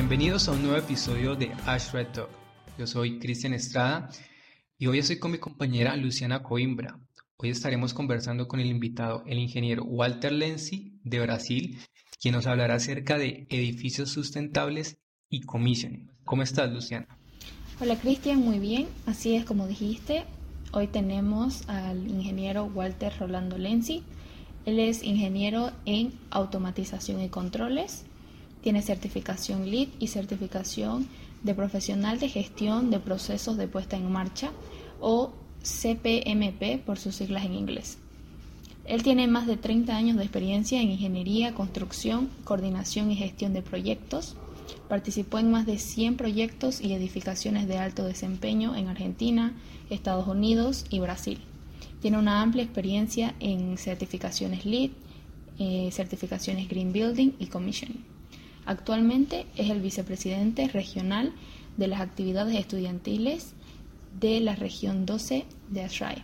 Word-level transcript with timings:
Bienvenidos 0.00 0.48
a 0.48 0.52
un 0.52 0.62
nuevo 0.62 0.78
episodio 0.78 1.36
de 1.36 1.52
Ash 1.66 1.92
Red 1.92 2.06
Talk. 2.14 2.30
Yo 2.78 2.86
soy 2.86 3.18
Cristian 3.18 3.52
Estrada 3.52 4.08
y 4.78 4.86
hoy 4.86 4.98
estoy 4.98 5.18
con 5.18 5.30
mi 5.30 5.36
compañera 5.36 5.94
Luciana 5.94 6.42
Coimbra. 6.42 6.98
Hoy 7.36 7.50
estaremos 7.50 7.92
conversando 7.92 8.48
con 8.48 8.60
el 8.60 8.68
invitado, 8.68 9.22
el 9.26 9.38
ingeniero 9.38 9.84
Walter 9.84 10.32
Lenzi 10.32 10.98
de 11.04 11.20
Brasil, 11.20 11.78
quien 12.18 12.34
nos 12.34 12.46
hablará 12.46 12.76
acerca 12.76 13.18
de 13.18 13.46
edificios 13.50 14.08
sustentables 14.08 14.96
y 15.28 15.42
commissioning. 15.42 16.10
¿Cómo 16.24 16.42
estás, 16.42 16.72
Luciana? 16.72 17.06
Hola, 17.78 17.96
Cristian, 17.96 18.40
muy 18.40 18.58
bien. 18.58 18.88
Así 19.04 19.36
es 19.36 19.44
como 19.44 19.66
dijiste. 19.66 20.24
Hoy 20.72 20.86
tenemos 20.86 21.68
al 21.68 22.08
ingeniero 22.08 22.64
Walter 22.64 23.12
Rolando 23.20 23.58
Lenzi. 23.58 24.02
Él 24.64 24.78
es 24.78 25.02
ingeniero 25.02 25.72
en 25.84 26.14
automatización 26.30 27.20
y 27.20 27.28
controles. 27.28 28.06
Tiene 28.62 28.82
certificación 28.82 29.70
LEED 29.70 29.88
y 29.98 30.08
certificación 30.08 31.08
de 31.42 31.54
profesional 31.54 32.18
de 32.18 32.28
gestión 32.28 32.90
de 32.90 33.00
procesos 33.00 33.56
de 33.56 33.68
puesta 33.68 33.96
en 33.96 34.10
marcha 34.10 34.50
o 35.00 35.32
CPMP 35.62 36.84
por 36.84 36.98
sus 36.98 37.16
siglas 37.16 37.44
en 37.44 37.54
inglés. 37.54 37.98
Él 38.84 39.02
tiene 39.02 39.28
más 39.28 39.46
de 39.46 39.56
30 39.56 39.94
años 39.94 40.16
de 40.16 40.24
experiencia 40.24 40.80
en 40.80 40.90
ingeniería, 40.90 41.54
construcción, 41.54 42.28
coordinación 42.44 43.10
y 43.10 43.16
gestión 43.16 43.52
de 43.52 43.62
proyectos. 43.62 44.36
Participó 44.88 45.38
en 45.38 45.50
más 45.50 45.66
de 45.66 45.78
100 45.78 46.16
proyectos 46.16 46.80
y 46.80 46.92
edificaciones 46.92 47.68
de 47.68 47.78
alto 47.78 48.04
desempeño 48.04 48.74
en 48.74 48.88
Argentina, 48.88 49.54
Estados 49.90 50.26
Unidos 50.26 50.86
y 50.90 50.98
Brasil. 50.98 51.38
Tiene 52.00 52.18
una 52.18 52.42
amplia 52.42 52.64
experiencia 52.64 53.34
en 53.40 53.76
certificaciones 53.78 54.64
LEED, 54.64 54.90
eh, 55.58 55.90
certificaciones 55.92 56.68
Green 56.68 56.92
Building 56.92 57.32
y 57.38 57.46
Commissioning. 57.46 58.19
Actualmente 58.70 59.46
es 59.56 59.68
el 59.68 59.80
vicepresidente 59.80 60.68
regional 60.68 61.32
de 61.76 61.88
las 61.88 62.00
actividades 62.00 62.54
estudiantiles 62.54 63.54
de 64.20 64.38
la 64.38 64.54
región 64.54 65.06
12 65.06 65.44
de 65.70 65.82
Ashray. 65.82 66.22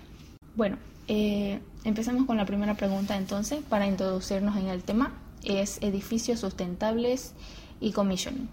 Bueno, 0.54 0.76
eh, 1.08 1.58
empecemos 1.82 2.24
con 2.24 2.36
la 2.36 2.46
primera 2.46 2.74
pregunta 2.74 3.16
entonces 3.16 3.64
para 3.68 3.88
introducirnos 3.88 4.56
en 4.56 4.68
el 4.68 4.84
tema. 4.84 5.12
Es 5.42 5.82
edificios 5.82 6.38
sustentables 6.38 7.34
y 7.80 7.90
commissioning. 7.90 8.48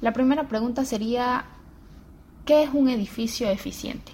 La 0.00 0.12
primera 0.12 0.48
pregunta 0.48 0.84
sería, 0.84 1.44
¿qué 2.44 2.64
es 2.64 2.70
un 2.74 2.88
edificio 2.88 3.48
eficiente? 3.48 4.10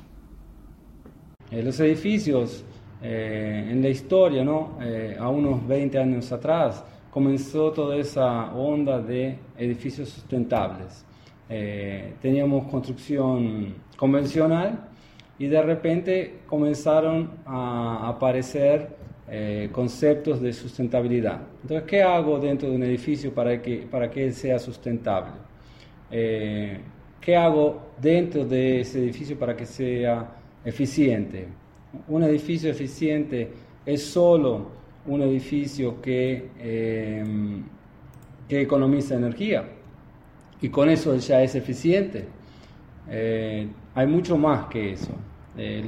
Eh, 1.51 1.62
los 1.62 1.81
edificios 1.81 2.65
eh, 3.01 3.67
en 3.71 3.81
la 3.81 3.89
historia, 3.89 4.45
¿no? 4.45 4.77
a 5.19 5.29
unos 5.31 5.67
20 5.67 5.99
años 5.99 6.31
atrás, 6.33 6.85
comenzó 7.15 7.70
toda 7.70 7.97
esa 7.97 8.53
onda 8.57 9.01
de 9.01 9.39
edificios 9.57 10.09
sustentables. 10.09 11.07
Eh, 11.48 12.15
teníamos 12.21 12.69
construcción 12.69 13.73
convencional 13.97 14.89
y 15.39 15.47
de 15.47 15.62
repente 15.62 16.41
comenzaron 16.48 17.31
a 17.47 18.09
aparecer 18.09 18.97
eh, 19.31 19.69
conceptos 19.71 20.41
de 20.41 20.53
sustentabilidad. 20.53 21.41
Entonces, 21.62 21.87
¿qué 21.87 22.03
hago 22.03 22.41
dentro 22.41 22.69
de 22.69 22.75
un 22.75 22.83
edificio 22.83 23.33
para 23.33 23.62
que, 23.62 23.87
para 23.89 24.11
que 24.11 24.25
él 24.25 24.34
sea 24.34 24.59
sustentable? 24.59 25.34
Eh, 26.11 26.81
¿Qué 27.21 27.37
hago 27.37 27.93
dentro 28.03 28.45
de 28.45 28.81
ese 28.81 28.99
edificio 28.99 29.39
para 29.39 29.55
que 29.55 29.67
sea 29.67 30.34
eficiente? 30.65 31.47
Un 32.09 32.25
edificio 32.25 32.69
eficiente 32.69 33.53
es 33.87 34.03
solo 34.03 34.83
un 35.06 35.22
edificio 35.22 36.00
que, 36.00 36.50
em, 36.58 37.64
que 38.48 38.60
economiza 38.60 39.14
energía 39.14 39.65
y 40.60 40.69
con 40.70 40.88
eso 40.88 41.15
ya 41.16 41.42
es 41.42 41.54
eficiente. 41.54 42.26
Eh, 43.10 43.69
hay 43.94 44.06
mucho 44.06 44.37
más 44.38 44.66
que 44.66 44.93
eso. 44.93 45.12
Eh, 45.56 45.84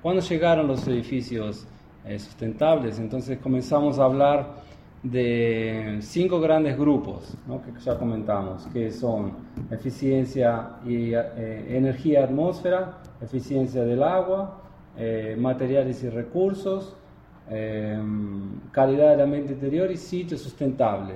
cuando 0.00 0.22
llegaron 0.22 0.66
los 0.66 0.86
edificios 0.88 1.66
eh, 2.06 2.18
sustentables, 2.18 2.98
entonces 2.98 3.38
comenzamos 3.38 3.98
a 3.98 4.04
hablar 4.04 4.68
de 5.02 5.98
cinco 6.00 6.40
grandes 6.40 6.76
grupos 6.76 7.36
que 7.64 7.80
ya 7.84 7.96
comentamos, 7.98 8.66
que 8.72 8.90
son 8.90 9.32
eficiencia 9.70 10.70
y 10.84 11.12
energía 11.12 12.24
atmósfera, 12.24 12.98
eficiencia 13.20 13.84
del 13.84 14.02
agua, 14.02 14.60
materiales 15.36 16.02
y 16.02 16.08
recursos, 16.08 16.96
Em, 17.50 18.60
calidad 18.72 19.12
del 19.12 19.22
ambiente 19.22 19.54
interior 19.54 19.90
y 19.90 19.96
sitio 19.96 20.36
sustentable. 20.36 21.14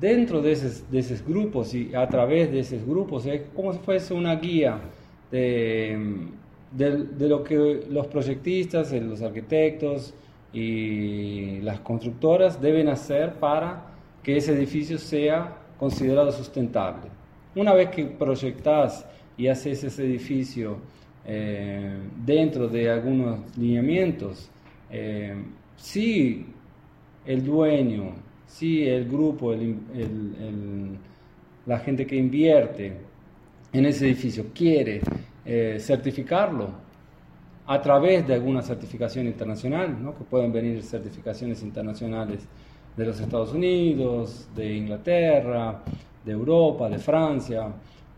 Dentro 0.00 0.40
de 0.40 0.52
esos, 0.52 0.90
de 0.90 1.04
grupos 1.26 1.74
y 1.74 1.94
a 1.94 2.08
través 2.08 2.50
de 2.50 2.60
esos 2.60 2.84
grupos 2.84 3.26
es 3.26 3.42
como 3.54 3.72
si 3.74 3.78
fuese 3.80 4.14
una 4.14 4.36
guía 4.36 4.80
de, 5.30 6.26
de, 6.72 7.28
lo 7.28 7.44
que 7.44 7.84
los 7.90 8.06
proyectistas, 8.06 8.92
los 8.92 9.20
arquitectos 9.20 10.14
y 10.52 11.60
las 11.60 11.78
constructoras 11.80 12.60
deben 12.60 12.88
hacer 12.88 13.34
para 13.34 13.82
que 14.22 14.38
ese 14.38 14.52
edificio 14.52 14.96
sea 14.96 15.58
considerado 15.78 16.32
sustentable. 16.32 17.10
Una 17.54 17.74
vez 17.74 17.90
que 17.90 18.06
proyectas 18.06 19.06
y 19.36 19.48
haces 19.48 19.84
ese 19.84 20.04
edificio 20.04 20.78
eh, 21.26 21.98
dentro 22.24 22.66
de 22.66 22.90
algunos 22.90 23.56
lineamientos, 23.58 24.50
eh, 24.96 25.34
si 25.76 26.46
el 27.26 27.44
dueño, 27.44 28.12
si 28.46 28.86
el 28.86 29.08
grupo, 29.08 29.52
la 31.66 31.78
gente 31.80 32.06
que 32.06 32.14
invierte 32.14 32.96
en 33.72 33.86
ese 33.86 34.06
edificio 34.06 34.46
quiere 34.54 35.00
eh, 35.44 35.78
certificarlo 35.80 36.68
a 37.66 37.82
través 37.82 38.24
de 38.24 38.34
alguna 38.34 38.62
certificación 38.62 39.26
internacional, 39.26 39.96
que 40.16 40.24
pueden 40.24 40.52
venir 40.52 40.80
certificaciones 40.84 41.60
internacionales 41.64 42.46
de 42.96 43.04
los 43.04 43.18
Estados 43.18 43.52
Unidos, 43.52 44.48
de 44.54 44.76
Inglaterra, 44.76 45.82
de 46.24 46.30
Europa, 46.30 46.88
de 46.88 46.98
Francia, 46.98 47.66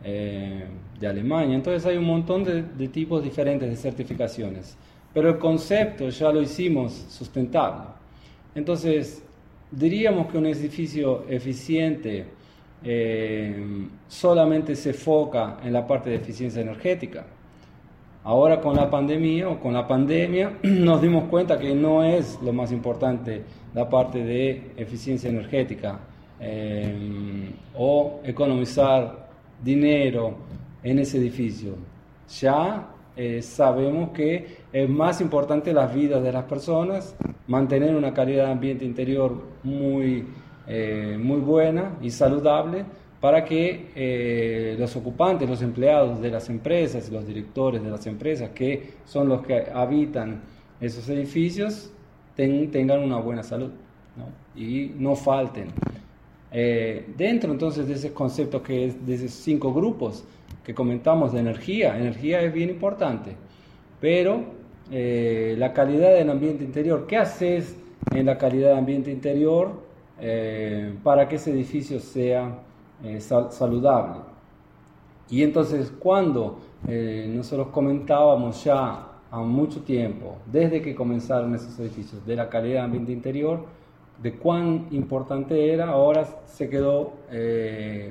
eh, 0.04 0.66
de 1.00 1.06
Alemania. 1.06 1.56
Entonces 1.56 1.86
hay 1.86 1.96
un 1.96 2.04
montón 2.04 2.44
de 2.44 2.88
tipos 2.88 3.24
diferentes 3.24 3.70
de 3.70 3.76
certificaciones 3.76 4.76
pero 5.16 5.30
el 5.30 5.38
concepto 5.38 6.10
ya 6.10 6.30
lo 6.30 6.42
hicimos 6.42 6.92
sustentable. 7.08 7.86
Entonces, 8.54 9.24
diríamos 9.70 10.26
que 10.26 10.36
un 10.36 10.44
edificio 10.44 11.24
eficiente 11.26 12.26
eh, 12.84 13.88
solamente 14.06 14.76
se 14.76 14.90
enfoca 14.90 15.56
en 15.64 15.72
la 15.72 15.86
parte 15.86 16.10
de 16.10 16.16
eficiencia 16.16 16.60
energética. 16.60 17.24
Ahora 18.24 18.60
con 18.60 18.76
la 18.76 18.90
pandemia 18.90 19.48
o 19.48 19.58
con 19.58 19.72
la 19.72 19.88
pandemia 19.88 20.58
nos 20.62 21.00
dimos 21.00 21.24
cuenta 21.30 21.58
que 21.58 21.74
no 21.74 22.04
es 22.04 22.38
lo 22.42 22.52
más 22.52 22.70
importante 22.70 23.42
la 23.72 23.88
parte 23.88 24.22
de 24.22 24.72
eficiencia 24.76 25.30
energética 25.30 25.98
eh, 26.38 27.54
o 27.74 28.20
economizar 28.22 29.30
dinero 29.64 30.36
en 30.82 30.98
ese 30.98 31.16
edificio. 31.16 31.74
Ya 32.38 32.92
eh, 33.18 33.40
sabemos 33.40 34.10
que 34.10 34.58
es 34.70 34.88
más 34.90 35.22
importante 35.22 35.72
las 35.72 35.94
vidas 35.94 36.22
de 36.22 36.32
las 36.32 36.44
personas, 36.44 37.16
mantener 37.46 37.94
una 37.94 38.12
calidad 38.12 38.44
de 38.44 38.52
ambiente 38.52 38.84
interior 38.84 39.42
muy, 39.62 40.26
eh, 40.66 41.16
muy 41.18 41.40
buena 41.40 41.96
y 42.02 42.10
saludable 42.10 42.84
para 43.18 43.42
que 43.42 43.90
eh, 43.96 44.76
los 44.78 44.94
ocupantes, 44.96 45.48
los 45.48 45.62
empleados 45.62 46.20
de 46.20 46.30
las 46.30 46.50
empresas, 46.50 47.10
los 47.10 47.26
directores 47.26 47.82
de 47.82 47.90
las 47.90 48.06
empresas, 48.06 48.50
que 48.50 48.96
son 49.06 49.30
los 49.30 49.46
que 49.46 49.64
habitan 49.72 50.42
esos 50.78 51.08
edificios, 51.08 51.90
tengan 52.34 53.02
una 53.02 53.16
buena 53.16 53.42
salud 53.42 53.70
y 54.54 54.92
no 54.98 55.16
falten. 55.16 55.68
dentro 56.52 57.50
entonces 57.50 57.88
de 57.88 57.94
ese 57.94 58.12
concepto 58.12 58.62
que 58.62 58.84
es 58.86 59.06
de 59.06 59.14
esos 59.14 59.30
cinco 59.30 59.72
grupos, 59.72 60.22
que 60.66 60.74
comentamos 60.74 61.32
de 61.32 61.38
energía, 61.38 61.96
energía 61.96 62.40
es 62.40 62.52
bien 62.52 62.70
importante, 62.70 63.36
pero 64.00 64.40
eh, 64.90 65.54
la 65.56 65.72
calidad 65.72 66.12
del 66.12 66.28
ambiente 66.28 66.64
interior, 66.64 67.06
¿qué 67.06 67.18
haces 67.18 67.76
en 68.12 68.26
la 68.26 68.36
calidad 68.36 68.70
del 68.70 68.78
ambiente 68.78 69.12
interior 69.12 69.80
eh, 70.20 70.92
para 71.04 71.28
que 71.28 71.36
ese 71.36 71.52
edificio 71.52 72.00
sea 72.00 72.58
eh, 73.04 73.20
saludable? 73.20 74.22
Y 75.30 75.44
entonces 75.44 75.92
cuando 76.00 76.58
nosotros 76.82 77.68
comentábamos 77.68 78.64
ya 78.64 79.06
a 79.30 79.38
mucho 79.42 79.82
tiempo, 79.82 80.36
desde 80.50 80.82
que 80.82 80.96
comenzaron 80.96 81.54
esos 81.54 81.78
edificios, 81.78 82.26
de 82.26 82.34
la 82.34 82.48
calidad 82.48 82.74
del 82.74 82.84
ambiente 82.86 83.12
interior, 83.12 83.66
de 84.20 84.32
cuán 84.34 84.88
importante 84.90 85.72
era, 85.72 85.90
ahora 85.90 86.26
se 86.46 86.68
quedó 86.68 87.12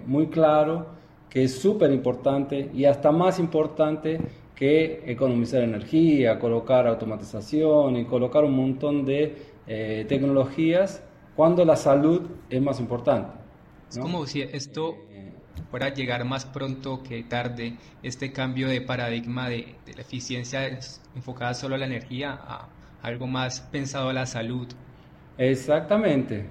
muy 0.06 0.28
claro 0.28 0.96
que 1.36 1.44
es 1.44 1.60
súper 1.60 1.92
importante 1.92 2.72
y 2.74 2.86
hasta 2.86 3.12
más 3.12 3.40
importante 3.40 4.22
que 4.56 5.04
economizar 5.06 5.64
energía, 5.64 6.40
colocar 6.40 6.88
automatización 6.88 7.98
y 7.98 8.06
colocar 8.06 8.46
un 8.46 8.56
montón 8.56 9.04
de 9.04 9.36
eh, 9.68 10.06
tecnologías 10.08 11.04
cuando 11.36 11.66
la 11.66 11.76
salud 11.76 12.22
es 12.50 12.62
más 12.62 12.80
importante. 12.80 13.34
Es 13.90 13.98
como 13.98 14.26
si 14.26 14.44
esto 14.44 14.96
fuera 15.70 15.94
llegar 15.94 16.24
más 16.24 16.46
pronto 16.46 17.04
que 17.04 17.24
tarde 17.24 17.76
este 18.02 18.31
cambio 18.31 18.70
de 18.70 18.80
paradigma 18.80 19.50
de, 19.50 19.76
la 19.94 20.04
eficiencia 20.04 20.80
enfocada 21.18 21.54
solo 21.54 21.76
a 21.76 21.78
la 21.78 21.86
energía 21.86 22.31
a 22.31 22.70
algo 23.02 23.28
más 23.28 23.60
pensado 23.60 24.08
a 24.08 24.14
la 24.14 24.26
salud. 24.26 24.70
Exactamente. 25.38 26.46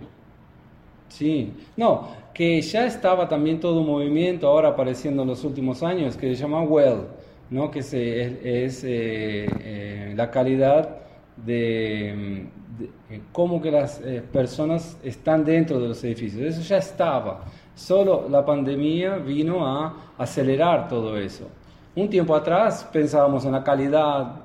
Sí, 1.09 1.55
no, 1.75 2.24
que 2.35 2.61
ya 2.61 2.85
estaba 2.85 3.29
también 3.29 3.61
todo 3.61 3.81
un 3.81 3.87
movimiento 3.87 4.49
ahora 4.49 4.71
apareciendo 4.71 5.23
en 5.23 5.29
los 5.29 5.45
últimos 5.45 5.85
años 5.85 6.17
que 6.17 6.35
se 6.35 6.43
llama 6.43 6.63
Well, 6.63 7.03
¿no? 7.49 7.71
que 7.71 7.79
es, 7.79 7.95
eh, 7.95 8.41
eh, 8.85 10.13
la 10.17 10.29
calidad 10.33 10.97
de, 11.37 12.47
de, 12.77 13.21
cómo 13.31 13.63
que 13.63 13.71
las 13.71 14.01
eh, 14.01 14.21
personas 14.33 14.99
están 15.05 15.45
dentro 15.45 15.79
de 15.79 15.89
los 15.89 16.03
edificios. 16.03 16.43
Eso 16.43 16.63
ya 16.63 16.79
estaba, 16.79 17.45
solo 17.73 18.29
la 18.29 18.45
pandemia 18.45 19.17
vino 19.19 19.65
a 19.65 20.13
acelerar 20.19 20.89
todo 20.89 21.17
eso. 21.17 21.49
Un 21.95 22.11
tiempo 22.11 22.35
atrás 22.35 22.89
pensábamos 22.93 23.45
en 23.45 23.53
la 23.53 23.63
calidad, 23.63 24.41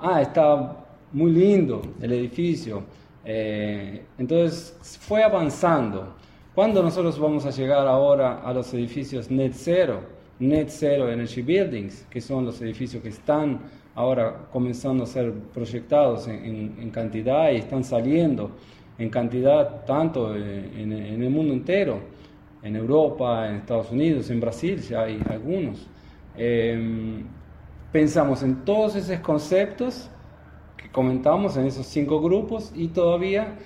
ah, 0.00 0.22
está 0.22 0.76
muy 1.12 1.30
lindo 1.30 1.82
el 2.00 2.12
edificio, 2.12 2.82
entonces 3.24 4.76
fue 5.00 5.22
avanzando. 5.22 6.14
¿Cuándo 6.54 6.82
nosotros 6.82 7.18
vamos 7.18 7.46
a 7.46 7.50
llegar 7.50 7.86
ahora 7.86 8.40
a 8.42 8.52
los 8.52 8.72
edificios 8.74 9.30
net 9.30 9.52
zero? 9.54 10.22
Net 10.42 10.70
Zero 10.70 11.08
Energy 11.08 11.40
Buildings, 11.40 12.06
que 12.10 12.20
son 12.20 12.44
los 12.44 12.60
edificios 12.60 13.00
que 13.00 13.10
están 13.10 13.60
ahora 13.94 14.48
comenzando 14.50 15.04
a 15.04 15.06
ser 15.06 15.32
proyectados 15.54 16.26
en, 16.26 16.90
cantidad 16.90 17.52
y 17.52 17.56
están 17.56 17.84
saliendo 17.84 18.50
en 18.98 19.08
cantidad 19.08 19.84
tanto 19.84 20.34
en, 20.34 20.92
el 20.92 21.30
mundo 21.30 21.54
entero, 21.54 22.00
en 22.62 22.74
Europa, 22.74 23.48
en 23.48 23.56
Estados 23.56 23.92
Unidos, 23.92 24.30
en 24.30 24.40
Brasil 24.40 24.80
ya 24.80 25.02
hay 25.02 25.20
algunos. 25.30 25.86
Em, 26.36 27.22
pensamos 27.92 28.42
en 28.42 28.64
todos 28.64 28.96
esos 28.96 29.20
conceptos 29.20 30.10
comentamos 30.92 31.56
en 31.56 31.66
esos 31.66 31.86
cinco 31.86 32.20
grupos 32.20 32.72
y 32.74 32.88
todavía 32.88 33.58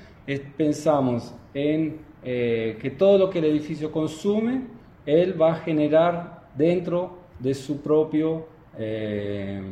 pensamos 0.56 1.34
en 1.54 1.98
eh, 2.22 2.78
que 2.80 2.90
todo 2.90 3.18
lo 3.18 3.30
que 3.30 3.38
el 3.38 3.44
edificio 3.46 3.92
consume, 3.92 4.62
él 5.04 5.40
va 5.40 5.52
a 5.52 5.56
generar 5.56 6.48
dentro 6.56 7.18
de 7.38 7.54
su 7.54 7.80
propio 7.80 8.46
eh, 8.78 9.62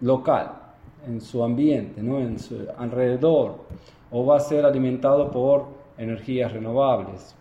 local, 0.00 0.52
en 1.06 1.20
su 1.20 1.42
ambiente, 1.42 2.02
¿no? 2.02 2.20
en 2.20 2.38
su 2.38 2.66
alrededor, 2.76 3.56
o 4.10 4.24
va 4.24 4.36
a 4.36 4.40
ser 4.40 4.64
alimentado 4.64 5.30
por 5.30 5.66
energías 5.98 6.52
renovables. 6.52 7.34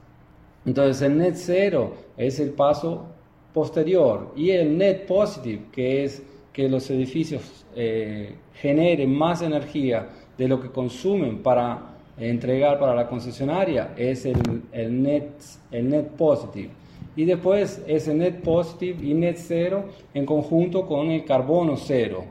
Entonces 0.65 1.01
el 1.03 1.17
net 1.17 1.35
cero 1.35 1.94
es 2.17 2.39
el 2.39 2.51
paso 2.51 3.06
posterior 3.53 4.31
y 4.35 4.50
el 4.50 4.77
net 4.77 5.06
positive, 5.06 5.65
que 5.71 6.03
es 6.03 6.23
que 6.56 6.69
los 6.69 6.90
edificios 6.90 7.66
eh, 7.75 8.34
generen 8.54 9.13
más 9.13 9.42
energía 9.42 10.07
de 10.38 10.48
lo 10.48 10.62
que 10.62 10.69
consumen 10.69 11.40
para 11.44 11.98
entregar 12.18 12.80
para 12.80 12.96
la 12.96 13.10
concesionaria 13.10 13.94
es 13.98 14.25
el, 14.25 14.38
el, 14.72 15.04
net, 15.04 15.31
el 15.69 15.90
net 15.90 16.06
positive. 16.12 16.69
Y 17.18 17.25
después 17.25 17.84
ese 17.86 18.13
net 18.13 18.42
positive 18.42 19.06
y 19.06 19.13
net 19.13 19.36
cero 19.38 19.90
en 20.13 20.25
conjunto 20.25 20.88
con 20.88 21.12
el 21.12 21.25
carbono 21.25 21.75
cero, 21.75 22.24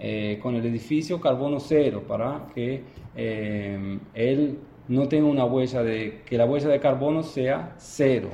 eh, 0.00 0.40
con 0.42 0.56
el 0.56 0.66
edificio 0.66 1.20
carbono 1.20 1.60
cero, 1.60 2.02
para 2.06 2.48
que 2.52 2.82
eh, 3.14 3.98
él 4.12 4.58
no 4.88 5.06
tenga 5.06 5.28
una 5.28 5.44
huella 5.44 5.84
de, 5.84 6.22
que 6.26 6.36
la 6.36 6.46
huella 6.46 6.68
de 6.68 6.80
carbono 6.80 7.22
sea 7.22 7.76
cero 7.78 8.30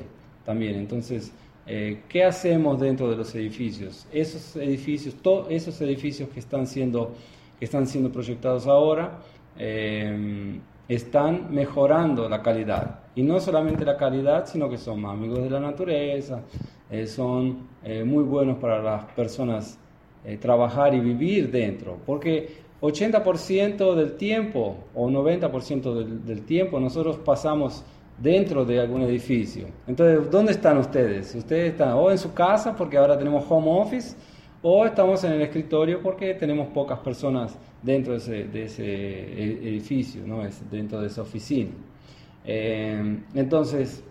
también. 0.46 0.76
Entonces, 0.76 1.34
eh, 1.66 2.02
¿qué 2.08 2.24
hacemos 2.24 2.80
dentro 2.80 3.10
de 3.10 3.16
los 3.16 3.34
edificios? 3.34 4.06
Esos 4.12 4.56
edificios, 4.56 5.14
todos 5.22 5.46
esos 5.50 5.80
edificios 5.80 6.28
que 6.28 6.40
están 6.40 6.66
siendo, 6.66 7.14
que 7.58 7.64
están 7.64 7.86
siendo 7.86 8.10
proyectados 8.10 8.66
ahora, 8.66 9.20
están 10.88 11.54
mejorando 11.54 12.28
la 12.28 12.42
calidad. 12.42 13.00
Y 13.14 13.22
no 13.22 13.40
solamente 13.40 13.84
la 13.84 13.96
calidad, 13.96 14.46
sino 14.46 14.68
que 14.68 14.78
son 14.78 15.04
amigos 15.06 15.42
de 15.42 15.50
la 15.50 15.60
naturaleza, 15.60 16.42
eh, 16.90 17.06
son 17.06 17.68
eh, 17.82 18.04
muy 18.04 18.24
buenos 18.24 18.58
para 18.58 18.82
las 18.82 19.04
personas 19.12 19.78
eh, 20.24 20.36
trabajar 20.36 20.94
y 20.94 21.00
vivir 21.00 21.50
dentro. 21.50 21.98
Porque 22.04 22.64
80% 22.80 23.94
del 23.94 24.16
tiempo 24.16 24.76
o 24.94 25.08
90% 25.08 25.94
del, 25.94 26.24
del 26.24 26.42
tiempo 26.44 26.78
nosotros 26.80 27.16
pasamos 27.18 27.84
dentro 28.18 28.64
de 28.64 28.80
algún 28.80 29.02
edificio. 29.02 29.66
Entonces, 29.86 30.30
¿dónde 30.30 30.52
están 30.52 30.78
ustedes? 30.78 31.34
Ustedes 31.34 31.72
están 31.72 31.92
o 31.92 32.10
en 32.10 32.18
su 32.18 32.32
casa 32.32 32.74
porque 32.76 32.96
ahora 32.96 33.18
tenemos 33.18 33.44
home 33.48 33.68
office 33.70 34.16
o 34.62 34.86
estamos 34.86 35.22
en 35.24 35.32
el 35.32 35.42
escritorio 35.42 36.00
porque 36.00 36.34
tenemos 36.34 36.68
pocas 36.68 36.98
personas 37.00 37.56
dentro 37.82 38.18
de 38.18 38.64
ese, 38.64 38.84
e, 38.84 39.68
edificio, 39.68 40.26
¿no? 40.26 40.42
dentro 40.70 41.00
de 41.00 41.08
esa 41.08 41.22
oficina. 41.22 41.70
Eh, 42.46 43.18
entonces, 43.34 44.02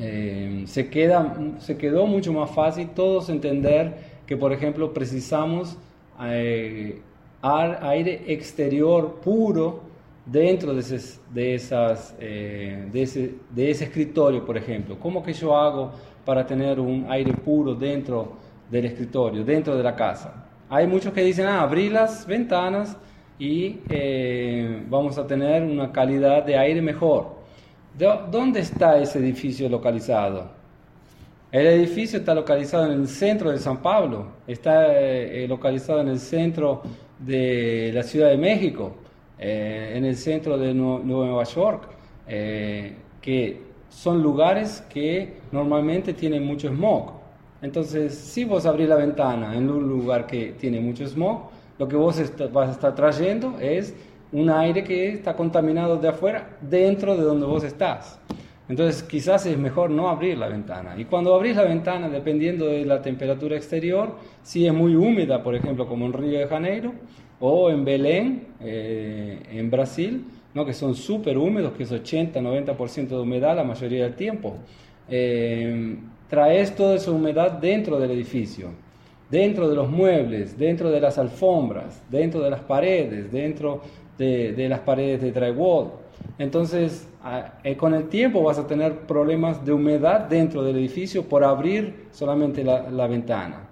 eh, 0.00 0.62
se, 0.66 0.88
queda, 0.88 1.34
se 1.58 1.76
quedó 1.76 2.06
mucho 2.06 2.32
más 2.32 2.50
fácil 2.50 2.88
todos 2.90 3.28
entender 3.28 4.18
que, 4.26 4.36
por 4.36 4.52
ejemplo, 4.52 4.92
precisamos 4.92 5.76
eh, 6.22 7.00
aire 7.42 8.22
exterior 8.26 9.20
puro 9.20 9.87
dentro 10.30 10.74
de, 10.74 10.80
ese, 10.80 11.20
esas, 11.34 12.18
de, 12.18 12.90
ese, 12.94 13.34
de 13.50 13.70
ese 13.70 13.84
escritorio, 13.84 14.44
por 14.44 14.56
ejemplo. 14.56 14.98
¿Cómo 14.98 15.22
que 15.22 15.32
yo 15.32 15.56
hago 15.56 15.92
para 16.24 16.46
tener 16.46 16.78
un 16.78 17.06
aire 17.08 17.32
puro 17.32 17.74
dentro 17.74 18.36
del 18.70 18.84
escritorio, 18.86 19.44
dentro 19.44 19.76
de 19.76 19.82
la 19.82 19.94
casa? 19.94 20.46
Hay 20.68 20.86
muchos 20.86 21.12
que 21.12 21.22
dicen, 21.22 21.46
ah, 21.46 21.62
abrir 21.62 21.92
las 21.92 22.26
ventanas 22.26 22.96
y 23.38 23.80
eh, 23.88 24.84
vamos 24.88 25.16
a 25.16 25.26
tener 25.26 25.62
una 25.62 25.90
calidad 25.90 26.44
de 26.44 26.58
aire 26.58 26.82
mejor. 26.82 27.38
¿Dónde 28.30 28.60
está 28.60 28.98
ese 28.98 29.18
edificio 29.18 29.68
localizado? 29.68 30.50
El 31.50 31.66
edificio 31.66 32.18
está 32.18 32.34
localizado 32.34 32.92
en 32.92 33.00
el 33.00 33.08
centro 33.08 33.50
de 33.50 33.58
San 33.58 33.78
Pablo, 33.78 34.32
está 34.46 34.92
eh, 34.92 35.46
localizado 35.48 36.02
en 36.02 36.08
el 36.08 36.18
centro 36.18 36.82
de 37.18 37.90
la 37.94 38.02
Ciudad 38.02 38.28
de 38.28 38.36
México, 38.36 38.94
eh, 39.38 39.92
en 39.94 40.04
el 40.04 40.16
centro 40.16 40.58
de 40.58 40.74
Nueva 40.74 41.44
York, 41.44 41.88
que 42.26 43.62
son 43.88 44.22
lugares 44.22 44.84
que 44.88 45.38
normalmente 45.50 46.12
tienen 46.12 46.44
mucho 46.44 46.68
smog. 46.68 47.12
Entonces, 47.62 48.14
si 48.14 48.44
vos 48.44 48.66
abrís 48.66 48.88
la 48.88 48.96
ventana 48.96 49.56
en 49.56 49.68
un 49.68 49.88
lugar 49.88 50.26
que 50.26 50.52
tiene 50.52 50.80
mucho 50.80 51.06
smog, 51.06 51.50
lo 51.78 51.88
que 51.88 51.96
vos 51.96 52.20
vas 52.52 52.68
a 52.68 52.72
estar 52.72 52.94
trayendo 52.94 53.56
es 53.60 53.94
un 54.30 54.50
aire 54.50 54.84
que 54.84 55.08
está 55.14 55.34
contaminado 55.34 55.96
de 55.96 56.08
afuera 56.08 56.56
dentro 56.60 57.16
de 57.16 57.22
donde 57.22 57.46
vos 57.46 57.64
estás. 57.64 58.20
Entonces, 58.68 59.02
quizás 59.02 59.46
es 59.46 59.56
mejor 59.56 59.90
no 59.90 60.10
abrir 60.10 60.36
la 60.36 60.48
ventana. 60.48 60.94
Y 60.98 61.06
cuando 61.06 61.34
abrís 61.34 61.56
la 61.56 61.64
ventana, 61.64 62.08
dependiendo 62.10 62.66
de 62.66 62.84
la 62.84 63.00
temperatura 63.00 63.56
exterior, 63.56 64.16
si 64.42 64.66
es 64.66 64.74
muy 64.74 64.94
húmeda, 64.94 65.42
por 65.42 65.54
ejemplo, 65.54 65.86
como 65.88 66.04
en 66.04 66.12
Río 66.12 66.38
de 66.38 66.46
Janeiro 66.46 66.92
o 67.40 67.70
en 67.70 67.84
Belén, 67.84 68.48
eh, 68.60 69.38
en 69.52 69.70
Brasil, 69.70 70.24
¿no? 70.54 70.64
que 70.64 70.74
son 70.74 70.94
súper 70.94 71.38
húmedos, 71.38 71.72
que 71.72 71.84
es 71.84 71.92
80-90% 71.92 73.08
de 73.08 73.20
humedad 73.20 73.56
la 73.56 73.64
mayoría 73.64 74.04
del 74.04 74.14
tiempo. 74.14 74.56
Eh, 75.08 75.96
traes 76.28 76.74
toda 76.74 76.96
esa 76.96 77.10
humedad 77.10 77.52
dentro 77.52 77.98
del 77.98 78.10
edificio, 78.10 78.68
dentro 79.30 79.68
de 79.68 79.76
los 79.76 79.88
muebles, 79.88 80.58
dentro 80.58 80.90
de 80.90 81.00
las 81.00 81.18
alfombras, 81.18 82.02
dentro 82.10 82.40
de 82.40 82.50
las 82.50 82.60
paredes, 82.60 83.32
dentro 83.32 83.82
de, 84.18 84.68
las 84.68 84.80
paredes 84.80 85.22
de 85.22 85.32
drywall. 85.32 85.92
Entonces, 86.38 87.08
eh, 87.64 87.76
con 87.76 87.94
el 87.94 88.08
tiempo 88.08 88.42
vas 88.42 88.58
a 88.58 88.66
tener 88.66 89.00
problemas 89.00 89.64
de 89.64 89.72
humedad 89.72 90.20
dentro 90.20 90.62
del 90.62 90.76
edificio 90.76 91.24
por 91.24 91.44
abrir 91.44 92.08
solamente 92.12 92.64
la, 92.64 93.06
ventana, 93.06 93.68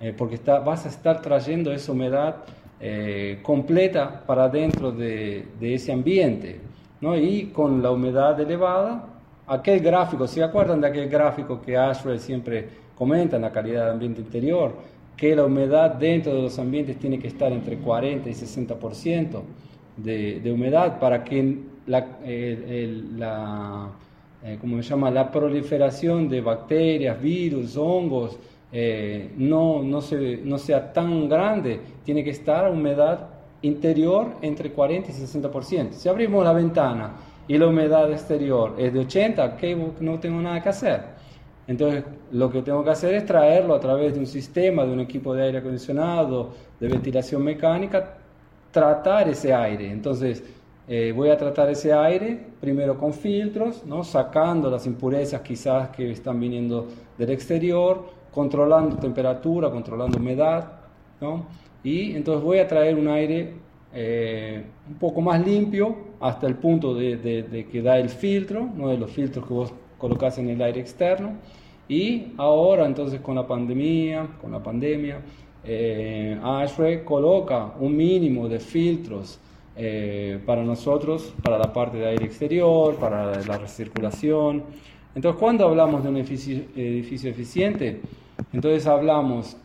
eh, 0.00 0.14
porque 0.16 0.36
está, 0.36 0.60
vas 0.60 0.86
a 0.86 0.88
estar 0.88 1.20
trayendo 1.20 1.72
esa 1.72 1.92
humedad 1.92 2.36
eh, 2.80 3.40
completa 3.42 4.22
para 4.26 4.48
dentro 4.48 4.92
de, 4.92 5.46
de 5.58 5.74
ese 5.74 5.92
ambiente. 5.92 6.60
¿no? 7.00 7.16
Y 7.16 7.46
con 7.46 7.82
la 7.82 7.90
humedad 7.90 8.38
elevada, 8.40 9.04
aquel 9.46 9.80
gráfico, 9.80 10.26
¿se 10.26 10.42
acuerdan 10.42 10.80
de 10.80 10.88
aquel 10.88 11.08
gráfico 11.08 11.60
que 11.60 11.76
Ashray 11.76 12.18
siempre 12.18 12.68
comenta 12.94 13.36
en 13.36 13.42
la 13.42 13.52
calidad 13.52 13.84
del 13.84 13.92
ambiente 13.94 14.20
interior? 14.20 14.74
Que 15.16 15.34
la 15.34 15.44
humedad 15.44 15.94
dentro 15.94 16.34
de 16.34 16.42
los 16.42 16.58
ambientes 16.58 16.98
tiene 16.98 17.18
que 17.18 17.28
estar 17.28 17.50
entre 17.52 17.78
40 17.78 18.28
y 18.28 18.32
60% 18.32 19.42
de, 19.96 20.40
de 20.40 20.52
humedad 20.52 20.98
para 21.00 21.24
que 21.24 21.58
la, 21.86 22.06
la 23.16 23.88
eh, 24.44 24.58
se 24.60 24.82
llama? 24.82 25.10
la 25.10 25.30
proliferación 25.30 26.28
de 26.28 26.40
bacterias, 26.40 27.20
virus, 27.20 27.76
hongos, 27.76 28.38
eh, 28.70 29.32
no, 29.36 29.82
no, 29.82 30.00
se, 30.00 30.38
no 30.38 30.58
sea 30.58 30.92
tan 30.92 31.28
grande, 31.28 31.80
tiene 32.04 32.22
que 32.22 32.30
estar 32.30 32.70
humedad 32.70 33.28
interior 33.62 34.34
entre 34.42 34.72
40 34.72 35.10
y 35.10 35.14
60%. 35.14 35.92
Si 35.92 36.08
abrimos 36.08 36.44
la 36.44 36.52
ventana 36.52 37.12
y 37.46 37.56
la 37.58 37.66
humedad 37.66 38.10
exterior 38.12 38.74
es 38.78 38.92
de 38.92 39.00
80, 39.00 39.56
que 39.56 39.76
no 40.00 40.20
tengo 40.20 40.40
nada 40.40 40.62
que 40.62 40.68
hacer. 40.68 41.18
Entonces, 41.66 42.04
lo 42.32 42.50
que 42.50 42.62
tengo 42.62 42.82
que 42.82 42.90
hacer 42.90 43.14
es 43.14 43.26
traerlo 43.26 43.74
a 43.74 43.80
través 43.80 44.14
de 44.14 44.20
un 44.20 44.26
sistema, 44.26 44.86
de 44.86 44.92
un 44.92 45.00
equipo 45.00 45.34
de 45.34 45.44
aire 45.44 45.58
acondicionado, 45.58 46.50
de 46.80 46.88
ventilación 46.88 47.42
mecánica, 47.42 48.16
tratar 48.70 49.28
ese 49.28 49.52
aire. 49.52 49.90
Entonces, 49.90 50.42
eh, 50.86 51.12
voy 51.14 51.28
a 51.28 51.36
tratar 51.36 51.68
ese 51.68 51.92
aire 51.92 52.40
primero 52.58 52.98
con 52.98 53.12
filtros, 53.12 53.84
¿no? 53.84 54.02
sacando 54.02 54.70
las 54.70 54.86
impurezas 54.86 55.42
quizás 55.42 55.90
que 55.90 56.10
están 56.10 56.40
viniendo 56.40 56.86
del 57.18 57.30
exterior, 57.30 58.17
controlando 58.32 58.96
temperatura, 58.96 59.70
controlando 59.70 60.18
humedad. 60.18 60.72
¿no? 61.20 61.46
Y 61.82 62.12
entonces 62.14 62.42
voy 62.42 62.58
a 62.58 62.68
traer 62.68 62.96
un 62.96 63.08
aire 63.08 63.54
eh, 63.94 64.64
un 64.88 64.94
poco 64.96 65.20
más 65.20 65.44
limpio 65.44 65.96
hasta 66.20 66.46
el 66.46 66.56
punto 66.56 66.94
de, 66.94 67.66
que 67.70 67.82
da 67.82 67.98
el 67.98 68.08
filtro, 68.08 68.68
¿no? 68.74 68.88
de 68.88 68.98
los 68.98 69.10
filtros 69.10 69.46
que 69.46 69.54
vos 69.54 69.72
colocas 69.96 70.38
en 70.38 70.50
el 70.50 70.60
aire 70.62 70.80
externo. 70.80 71.32
Y 71.88 72.32
ahora 72.36 72.84
entonces 72.84 73.20
con 73.20 73.34
la 73.34 73.46
pandemia, 73.46 74.28
con 74.40 74.52
la 74.52 74.62
pandemia, 74.62 75.20
eh, 75.64 76.38
coloca 77.04 77.72
un 77.80 77.96
mínimo 77.96 78.48
de 78.48 78.60
filtros 78.60 79.40
eh, 79.76 80.40
para 80.44 80.62
nosotros, 80.64 81.32
para 81.42 81.56
la 81.56 81.72
parte 81.72 81.98
de 81.98 82.06
aire 82.08 82.24
exterior, 82.24 82.96
para 82.96 83.40
la 83.42 83.58
recirculación. 83.58 84.64
Entonces, 85.14 85.40
cuando 85.40 85.66
hablamos 85.66 86.02
de 86.02 86.08
un 86.08 86.16
edificio, 86.16 87.30
eficiente, 87.30 88.00
entonces 88.52 88.86
hablamos 88.86 89.56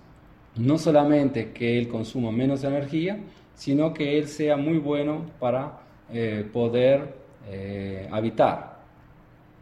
no 0.56 0.78
solamente 0.78 1.52
que 1.52 1.78
él 1.78 1.88
consuma 1.88 2.32
menos 2.32 2.64
energía, 2.64 3.18
sino 3.56 3.94
que 3.94 4.18
él 4.18 4.28
sea 4.28 4.58
muy 4.58 4.78
bueno 4.78 5.26
para 5.40 5.80
eh, 6.12 6.46
poder 6.52 7.14
eh, 7.50 8.08
habitar. 8.12 8.74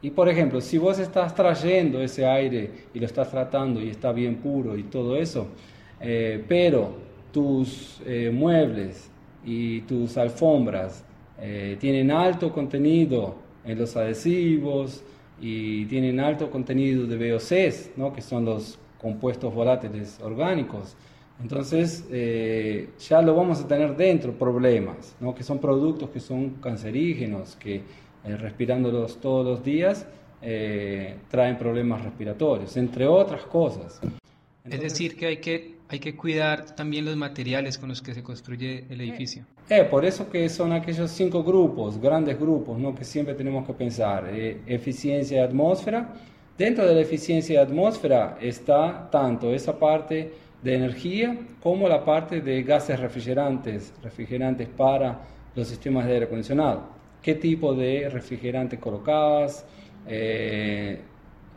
Y 0.02 0.10
por 0.10 0.30
ejemplo, 0.30 0.62
si 0.62 0.78
vos 0.78 0.98
estás 0.98 1.36
trayendo 1.36 2.02
ese 2.02 2.26
aire 2.26 2.72
y 2.94 3.00
lo 3.00 3.06
estás 3.06 3.30
tratando 3.30 3.82
y 3.82 3.90
está 3.90 4.12
bien 4.12 4.38
puro 4.38 4.76
y 4.76 4.84
todo 4.84 5.16
eso, 5.16 5.48
pero 6.00 6.96
tus 7.32 8.02
muebles 8.32 9.12
y 9.46 9.82
tus 9.82 10.18
alfombras 10.18 11.06
eh, 11.40 11.78
tienen 11.80 12.12
alto 12.12 12.52
contenido 12.52 13.36
en 13.66 13.80
los 13.80 13.96
adhesivos 13.96 15.04
y 15.42 15.86
tienen 15.86 16.20
alto 16.20 16.52
contenido 16.52 17.08
de 17.08 17.32
VOCs, 17.32 17.92
¿no? 17.98 18.14
que 18.14 18.22
son 18.22 18.46
los 18.46 18.78
compuestos 19.00 19.54
volátiles 19.54 20.20
orgánicos. 20.22 20.96
Entonces 21.42 22.06
eh, 22.12 22.90
ya 23.00 23.22
lo 23.24 23.36
vamos 23.36 23.60
a 23.60 23.68
tener 23.68 23.96
dentro 23.98 24.34
problemas, 24.34 25.16
¿no? 25.20 25.34
que 25.34 25.44
son 25.44 25.58
productos 25.58 26.12
que 26.12 26.20
son 26.20 26.52
cancerígenos, 26.62 27.56
que 27.56 27.78
eh, 28.24 28.38
respirándolos 28.38 29.20
todos 29.20 29.46
los 29.46 29.64
días 29.64 30.08
traen 31.30 31.56
problemas 31.60 32.04
respiratorios, 32.04 32.76
entre 32.76 33.06
otras 33.06 33.44
cosas. 33.44 34.02
es 34.68 34.82
decir, 34.82 35.16
que 35.16 35.28
hay 35.28 35.38
que 35.38 35.81
hay 35.92 36.00
que 36.00 36.16
cuidar 36.16 36.74
también 36.74 37.04
los 37.04 37.18
materiales 37.18 37.78
con 37.78 37.90
los 37.90 38.02
que 38.02 38.14
se 38.14 38.24
construye 38.24 38.86
el 38.90 39.02
edificio. 39.02 39.44
Eh, 39.70 39.84
por 39.84 40.06
eso 40.06 40.30
que 40.30 40.48
son 40.48 40.72
aquellos 40.72 41.12
cinco 41.12 41.44
grupos, 41.44 42.00
grandes 42.00 42.40
grupos, 42.40 42.80
¿no? 42.80 42.96
que 42.96 43.04
siempre 43.04 43.34
tenemos 43.34 43.68
que 43.68 43.74
pensar. 43.74 44.30
Eh, 44.32 44.62
eficiencia 44.68 45.40
de 45.40 45.44
atmósfera. 45.44 46.14
Dentro 46.58 46.88
de 46.88 46.96
la 46.96 47.02
eficiencia 47.02 47.60
de 47.60 47.66
atmósfera 47.66 48.38
está 48.40 49.10
tanto 49.12 49.54
esa 49.54 49.78
parte 49.78 50.32
de 50.64 50.76
energía 50.76 51.38
como 51.62 51.90
la 51.90 52.06
parte 52.06 52.40
de 52.40 52.64
gases 52.64 52.98
refrigerantes, 52.98 53.94
refrigerantes 54.02 54.70
para 54.70 55.20
los 55.54 55.68
sistemas 55.68 56.06
de 56.06 56.14
aire 56.14 56.26
acondicionado. 56.26 56.84
¿Qué 57.22 57.36
tipo 57.36 57.74
de 57.74 58.08
refrigerante 58.08 58.80
colocas? 58.80 59.66
Eh, 60.08 61.02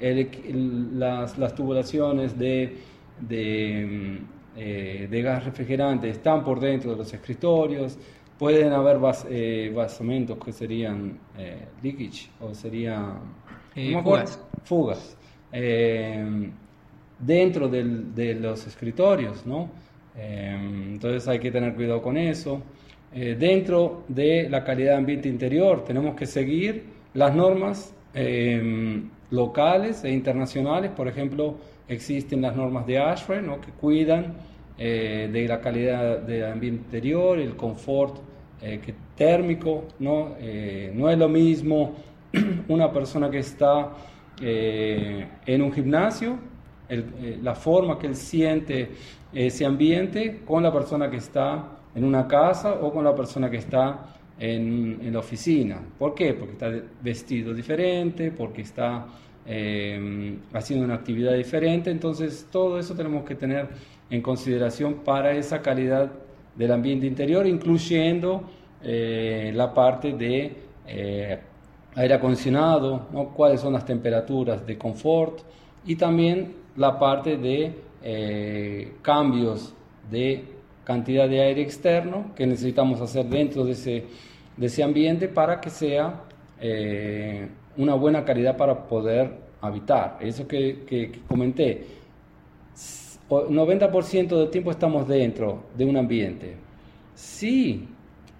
las, 0.00 1.38
las 1.38 1.54
tubulaciones 1.54 2.36
de 2.36 2.93
de, 3.20 4.18
eh, 4.56 5.08
de 5.10 5.22
gas 5.22 5.44
refrigerante 5.44 6.08
están 6.08 6.44
por 6.44 6.60
dentro 6.60 6.92
de 6.92 6.96
los 6.98 7.12
escritorios, 7.12 7.98
pueden 8.38 8.72
haber 8.72 8.98
eh, 9.28 9.72
basamentos 9.74 10.38
que 10.38 10.52
serían 10.52 11.18
eh, 11.38 11.66
leakage 11.82 12.28
o 12.40 12.54
serían 12.54 13.18
fugas, 14.02 14.40
fugas 14.64 15.16
dentro 17.18 17.68
de 17.68 18.34
los 18.34 18.66
escritorios, 18.66 19.46
¿no? 19.46 19.70
entonces 20.16 21.26
hay 21.28 21.38
que 21.38 21.50
tener 21.50 21.74
cuidado 21.74 22.02
con 22.02 22.16
eso. 22.16 22.60
dentro 23.12 24.02
de 24.08 24.48
la 24.48 24.64
calidad 24.64 24.92
de 24.92 24.98
ambiente 24.98 25.28
interior 25.28 25.84
tenemos 25.84 26.16
que 26.16 26.26
seguir 26.26 26.84
las 27.14 27.34
normas 27.34 27.94
locales 29.30 30.04
e 30.04 30.10
internacionales, 30.10 30.90
por 30.90 31.06
ejemplo, 31.06 31.56
existen 31.88 32.42
las 32.42 32.56
normas 32.56 32.86
de 32.86 32.98
ASHRAE 32.98 33.42
¿no? 33.42 33.60
que 33.60 33.70
cuidan 33.72 34.34
eh, 34.76 35.28
de 35.32 35.46
la 35.46 35.60
calidad 35.60 36.18
del 36.18 36.46
ambiente 36.46 36.82
interior, 36.86 37.38
el 37.38 37.54
confort 37.54 38.16
eh, 38.60 38.80
que 38.84 38.92
térmico, 39.14 39.84
¿no? 40.00 40.34
Eh, 40.40 40.90
no 40.92 41.08
es 41.08 41.16
lo 41.16 41.28
mismo 41.28 41.94
una 42.68 42.90
persona 42.90 43.30
que 43.30 43.38
está 43.38 43.92
en 44.36 45.62
un 45.62 45.72
gimnasio, 45.72 46.36
la 47.40 47.54
forma 47.54 47.96
que 47.96 48.08
él 48.08 48.16
siente 48.16 48.90
ese 49.32 49.64
ambiente 49.64 50.40
con 50.44 50.64
la 50.64 50.72
persona 50.72 51.08
que 51.08 51.18
está 51.18 51.68
en 51.94 52.02
una 52.02 52.26
casa 52.26 52.74
o 52.74 52.92
con 52.92 53.04
la 53.04 53.14
persona 53.14 53.48
que 53.48 53.58
está 53.58 54.16
en, 54.36 54.98
en 55.00 55.12
la 55.12 55.20
oficina. 55.20 55.80
¿Por 55.96 56.16
qué? 56.16 56.34
Porque 56.34 56.54
está 56.54 56.68
vestido 57.00 57.54
diferente, 57.54 58.32
porque 58.32 58.62
está 58.62 59.06
eh, 59.46 60.38
haciendo 60.54 60.86
una 60.86 60.94
actividad 60.94 61.34
diferente. 61.34 61.90
Entonces, 61.90 62.48
todo 62.50 62.78
eso 62.78 62.94
tenemos 62.94 63.24
que 63.24 63.34
tener 63.34 63.68
en 64.08 64.22
consideración 64.22 65.02
para 65.04 65.32
esa 65.32 65.60
calidad 65.60 66.10
del 66.56 66.72
ambiente 66.72 67.06
interior, 67.06 67.46
incluyendo 67.46 68.44
eh, 68.82 69.52
la 69.54 69.74
parte 69.74 70.14
de 70.14 70.56
eh, 70.86 71.38
aire 71.94 72.14
acondicionado, 72.14 73.08
¿no? 73.12 73.34
cuáles 73.34 73.60
son 73.60 73.74
las 73.74 73.84
temperaturas 73.84 74.66
de 74.66 74.78
confort 74.78 75.40
y 75.84 75.96
también 75.96 76.54
la 76.76 76.98
parte 76.98 77.36
de 77.36 77.84
cambios 79.00 79.72
de 80.10 80.44
cantidad 80.84 81.26
de 81.26 81.40
aire 81.40 81.62
externo 81.62 82.32
que 82.36 82.46
necesitamos 82.46 83.00
hacer 83.00 83.24
dentro 83.24 83.64
de 83.64 83.72
ese, 83.72 84.04
de 84.58 84.66
ese 84.66 84.82
ambiente 84.82 85.28
para 85.28 85.58
que 85.58 85.70
sea 85.70 86.20
una 87.76 87.94
buena 87.94 88.24
calidad 88.24 88.56
para 88.56 88.86
poder 88.86 89.30
habitar. 89.60 90.18
Eso 90.20 90.46
que, 90.46 90.84
que, 90.86 91.20
comenté, 91.26 91.86
90% 93.30 94.28
del 94.38 94.50
tiempo 94.50 94.70
estamos 94.70 95.08
dentro 95.08 95.64
de 95.76 95.84
un 95.84 95.96
ambiente. 95.96 96.56
Sí, 97.14 97.88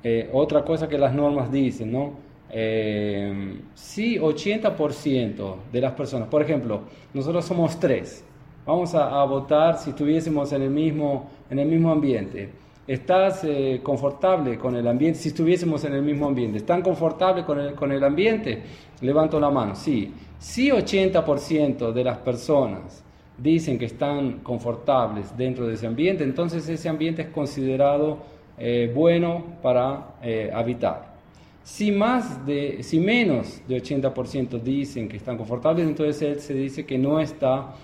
eh, 0.02 0.28
otra 0.32 0.64
cosa 0.64 0.88
que 0.88 0.98
las 0.98 1.14
normas 1.14 1.50
dicen, 1.50 1.92
¿no? 1.92 2.12
Eh, 2.50 3.60
sí, 3.74 4.18
80% 4.18 5.56
de 5.72 5.80
las 5.80 5.92
personas, 5.92 6.28
por 6.28 6.42
ejemplo, 6.42 6.82
nosotros 7.12 7.44
somos 7.44 7.80
tres, 7.80 8.24
vamos 8.64 8.94
a, 8.94 9.20
a, 9.20 9.24
votar 9.24 9.78
si 9.78 9.90
estuviésemos 9.90 10.52
en 10.52 10.62
el 10.62 10.70
mismo, 10.70 11.30
en 11.50 11.58
el 11.58 11.66
mismo 11.66 11.90
ambiente. 11.90 12.63
¿Estás 12.86 13.42
eh, 13.44 13.80
confortable 13.82 14.58
con 14.58 14.76
el 14.76 14.86
ambiente? 14.86 15.18
Si 15.18 15.28
estuviésemos 15.28 15.82
en 15.84 15.94
el 15.94 16.02
mismo 16.02 16.26
ambiente, 16.26 16.58
¿están 16.58 16.82
confortables 16.82 17.46
con 17.46 17.58
el, 17.58 17.74
con 17.74 17.90
el 17.90 18.04
ambiente? 18.04 18.62
Levanto 19.00 19.40
la 19.40 19.48
mano, 19.48 19.74
sí. 19.74 20.12
Si 20.38 20.68
80% 20.68 21.92
de 21.92 22.04
las 22.04 22.18
personas 22.18 23.02
dicen 23.38 23.78
que 23.78 23.86
están 23.86 24.40
confortables 24.40 25.34
dentro 25.34 25.66
de 25.66 25.74
ese 25.74 25.86
ambiente, 25.86 26.24
entonces 26.24 26.68
ese 26.68 26.90
ambiente 26.90 27.22
es 27.22 27.28
considerado 27.28 28.18
eh, 28.58 28.92
bueno 28.94 29.42
para 29.62 30.16
eh, 30.22 30.50
habitar. 30.54 31.14
Si, 31.62 31.90
más 31.90 32.44
de, 32.44 32.82
si 32.82 33.00
menos 33.00 33.62
de 33.66 33.82
80% 33.82 34.60
dicen 34.60 35.08
que 35.08 35.16
están 35.16 35.38
confortables, 35.38 35.86
entonces 35.86 36.42
se 36.42 36.52
dice 36.52 36.84
que 36.84 36.98
no 36.98 37.18
está, 37.18 37.76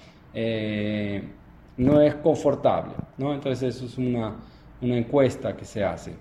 no 1.78 2.00
es 2.02 2.14
confortable. 2.16 2.92
¿no? 3.16 3.32
Entonces 3.32 3.74
eso 3.74 3.86
es 3.86 3.96
una, 3.96 4.36
una 4.82 4.96
encuesta 4.96 5.56
que 5.56 5.64
se 5.64 5.84
hace. 5.84 6.14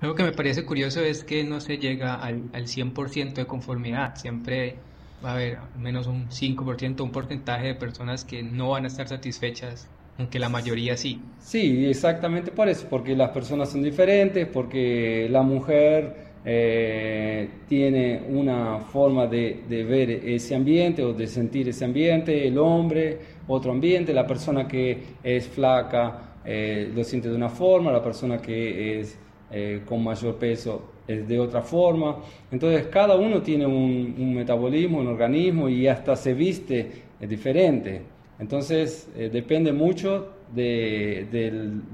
Algo 0.00 0.14
que 0.14 0.24
me 0.24 0.32
parece 0.32 0.64
curioso 0.64 1.00
es 1.00 1.22
que 1.22 1.44
no 1.44 1.60
se 1.60 1.78
llega 1.78 2.14
al, 2.14 2.42
al 2.52 2.66
100% 2.66 3.34
de 3.34 3.46
conformidad, 3.46 4.16
siempre 4.16 4.76
va 5.24 5.30
a 5.30 5.34
haber 5.34 5.56
al 5.56 5.80
menos 5.80 6.06
un 6.06 6.28
5%, 6.28 7.00
un 7.00 7.12
porcentaje 7.12 7.68
de 7.68 7.74
personas 7.74 8.24
que 8.24 8.42
no 8.42 8.70
van 8.70 8.84
a 8.84 8.88
estar 8.88 9.06
satisfechas, 9.06 9.88
aunque 10.18 10.38
la 10.38 10.48
mayoría 10.48 10.96
sí. 10.96 11.20
Sí, 11.40 11.86
exactamente 11.86 12.50
por 12.50 12.68
eso, 12.68 12.86
porque 12.90 13.14
las 13.14 13.30
personas 13.30 13.70
son 13.70 13.82
diferentes, 13.82 14.46
porque 14.48 15.28
la 15.30 15.42
mujer 15.42 16.32
eh, 16.44 17.48
tiene 17.68 18.22
una 18.28 18.80
forma 18.80 19.26
de, 19.28 19.62
de, 19.68 19.84
ver 19.84 20.10
ese 20.10 20.56
ambiente 20.56 21.04
o 21.04 21.12
de 21.12 21.28
sentir 21.28 21.68
ese 21.68 21.84
ambiente, 21.84 22.48
el 22.48 22.58
hombre, 22.58 23.18
otro 23.46 23.70
ambiente, 23.70 24.12
la 24.12 24.26
persona 24.26 24.66
que 24.66 24.98
es 25.22 25.46
flaca 25.46 26.31
eh, 26.44 26.90
lo 26.94 27.04
siente 27.04 27.28
de 27.28 27.36
una 27.36 27.48
forma, 27.48 27.92
la 27.92 28.02
persona 28.02 28.38
que 28.38 29.00
es 29.00 29.18
eh, 29.50 29.82
con 29.84 30.02
mayor 30.02 30.36
peso 30.36 30.92
es 31.06 31.26
de 31.26 31.38
otra 31.38 31.62
forma. 31.62 32.18
Entonces 32.50 32.86
cada 32.86 33.16
uno 33.16 33.42
tiene 33.42 33.66
un, 33.66 34.34
metabolismo, 34.34 34.98
un 34.98 35.08
organismo 35.08 35.68
y 35.68 35.86
hasta 35.86 36.16
se 36.16 36.34
viste 36.34 36.90
es 37.20 37.28
diferente. 37.28 38.02
Entonces, 38.38 39.08
eh, 39.16 39.30
depende 39.32 39.72
mucho 39.72 40.32
del, 40.52 41.30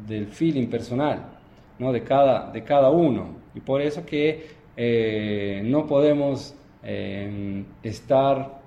del, 0.06 0.26
feeling 0.28 0.68
personal, 0.68 1.26
¿no? 1.78 1.92
de, 1.92 2.02
cada, 2.02 2.50
de 2.50 2.64
cada 2.64 2.90
uno. 2.90 3.36
Y 3.54 3.60
por 3.60 3.82
eso 3.82 4.06
que 4.06 4.46
eh, 4.76 5.60
no 5.64 5.86
podemos 5.86 6.54
eh, 6.82 7.64
estar 7.82 8.60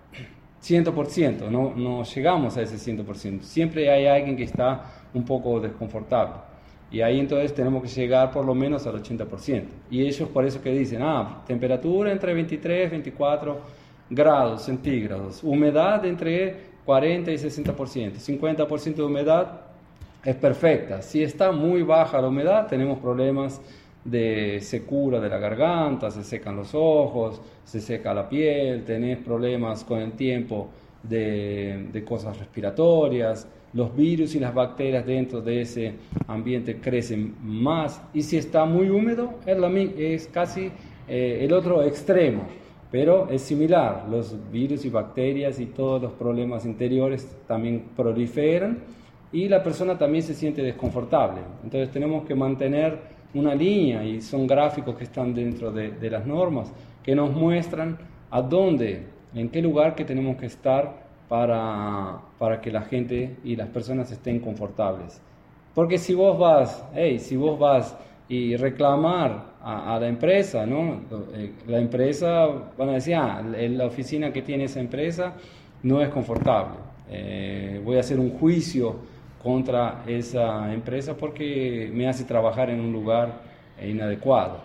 100%, 0.62 1.50
no, 1.50 1.74
no 1.76 2.04
llegamos 2.04 2.58
a 2.58 2.62
ese 2.62 2.76
100%. 2.76 3.42
Siempre 3.42 3.90
hay 3.90 4.06
alguien 4.06 4.36
que 4.38 4.44
está 4.44 5.01
un 5.14 5.26
poco 5.26 5.60
desconfortable. 5.60 6.36
Y 6.92 7.02
ahí 7.02 7.20
entonces 7.20 7.54
tenemos 7.54 7.82
que 7.84 7.88
llegar 7.88 8.32
por 8.32 8.46
lo 8.46 8.54
menos 8.54 8.86
al 8.86 9.02
80%. 9.02 9.64
Y 9.90 10.02
ellos 10.02 10.28
por 10.30 10.46
eso 10.46 10.62
que 10.62 10.72
dicen, 10.72 11.02
ah, 11.02 11.42
temperatura 11.48 12.12
entre 12.12 12.34
23 12.34 12.88
y 12.88 12.90
24 12.90 13.60
grados 14.10 14.64
centígrados, 14.64 15.42
humedad 15.42 16.06
entre 16.06 16.72
40 16.86 17.32
y 17.32 17.36
60%, 17.36 18.20
50% 18.20 18.96
de 18.96 19.04
humedad 19.04 19.62
es 20.24 20.36
perfecta. 20.36 21.02
Si 21.02 21.24
está 21.24 21.52
muy 21.52 21.82
baja 21.84 22.22
la 22.22 22.28
humedad, 22.28 22.68
tenemos 22.68 23.00
problemas 23.00 23.62
de 24.04 24.60
secura 24.62 25.20
de 25.20 25.30
la 25.30 25.38
garganta, 25.38 26.12
se 26.12 26.24
secan 26.24 26.56
los 26.56 26.72
ojos, 26.74 27.42
se 27.64 27.80
seca 27.80 28.14
la 28.14 28.28
piel, 28.28 28.84
tenés 28.84 29.20
problemas 29.20 29.84
con 29.84 30.00
el 30.00 30.12
tiempo 30.14 30.70
de, 31.04 32.04
cosas 32.06 32.38
respiratorias, 32.38 33.48
los 33.74 33.96
virus 33.96 34.36
y 34.36 34.40
las 34.40 34.54
bacterias 34.54 35.06
dentro 35.06 35.42
de 35.42 35.62
ese 35.62 35.94
ambiente 36.28 36.80
crecen 36.80 37.36
más 37.42 38.02
y 38.14 38.22
si 38.22 38.38
está 38.38 38.66
muy 38.66 38.90
húmedo 38.90 39.36
es, 39.46 39.58
es 39.98 40.28
casi 40.28 40.72
eh, 41.08 41.40
el 41.42 41.54
otro 41.54 41.82
extremo, 41.84 42.44
pero 42.92 43.30
es 43.30 43.42
similar, 43.42 44.06
los 44.10 44.36
virus 44.52 44.84
y 44.84 44.90
bacterias 44.90 45.60
y 45.60 45.68
todos 45.68 46.02
los 46.02 46.12
problemas 46.14 46.66
interiores 46.66 47.28
también 47.48 47.86
proliferan 47.96 48.80
y 49.32 49.48
la 49.48 49.64
persona 49.64 49.98
también 49.98 50.24
se 50.24 50.34
siente 50.34 50.62
desconfortable. 50.62 51.42
Entonces 51.64 51.90
tenemos 51.92 52.26
que 52.26 52.36
mantener 52.36 53.00
una 53.34 53.56
línea 53.56 54.04
y 54.04 54.22
son 54.22 54.46
gráficos 54.46 54.96
que 54.96 55.06
están 55.06 55.34
dentro 55.34 55.72
de, 55.72 55.92
de 55.92 56.10
las 56.10 56.26
normas 56.26 56.72
que 57.02 57.16
nos 57.16 57.32
muestran 57.32 57.98
a 58.30 58.42
dónde, 58.42 59.04
en 59.34 59.50
qué 59.50 59.62
lugar 59.62 59.96
que 59.96 60.06
tenemos 60.06 60.38
que 60.38 60.46
estar 60.46 61.02
para, 61.28 62.20
para 62.38 62.60
que 62.62 62.72
la 62.72 62.82
gente 62.82 63.38
y 63.44 63.56
las 63.56 63.70
personas 63.70 64.12
estén 64.12 64.40
confortables. 64.40 65.22
Porque 65.74 65.98
si 65.98 66.14
vos 66.14 66.38
vas, 66.38 66.86
hey, 66.94 67.20
si 67.20 67.38
vos 67.38 67.58
vas 67.58 67.96
y 68.28 68.56
reclamar 68.56 69.52
a, 69.62 69.98
la 70.00 70.08
empresa, 70.08 70.66
¿no? 70.66 71.02
Eh, 71.34 71.54
la 71.68 71.80
empresa 71.80 72.48
van 72.78 72.90
a 72.90 72.94
decir, 72.94 73.16
ah, 73.16 73.42
la 73.44 73.86
oficina 73.86 74.32
que 74.34 74.42
tiene 74.42 74.66
esa 74.66 74.80
empresa 74.80 75.34
no 75.84 76.02
es 76.02 76.10
confortable. 76.10 76.78
Eh, 77.10 77.82
voy 77.84 77.98
a 77.98 78.00
hacer 78.02 78.20
un 78.20 78.32
juicio 78.32 78.96
contra 79.42 80.04
esa 80.08 80.74
empresa 80.74 81.16
porque 81.16 81.90
me 81.94 82.08
hace 82.08 82.24
trabajar 82.26 82.70
en 82.70 82.80
un 82.80 82.92
lugar 82.92 83.42
inadecuado. 83.82 84.60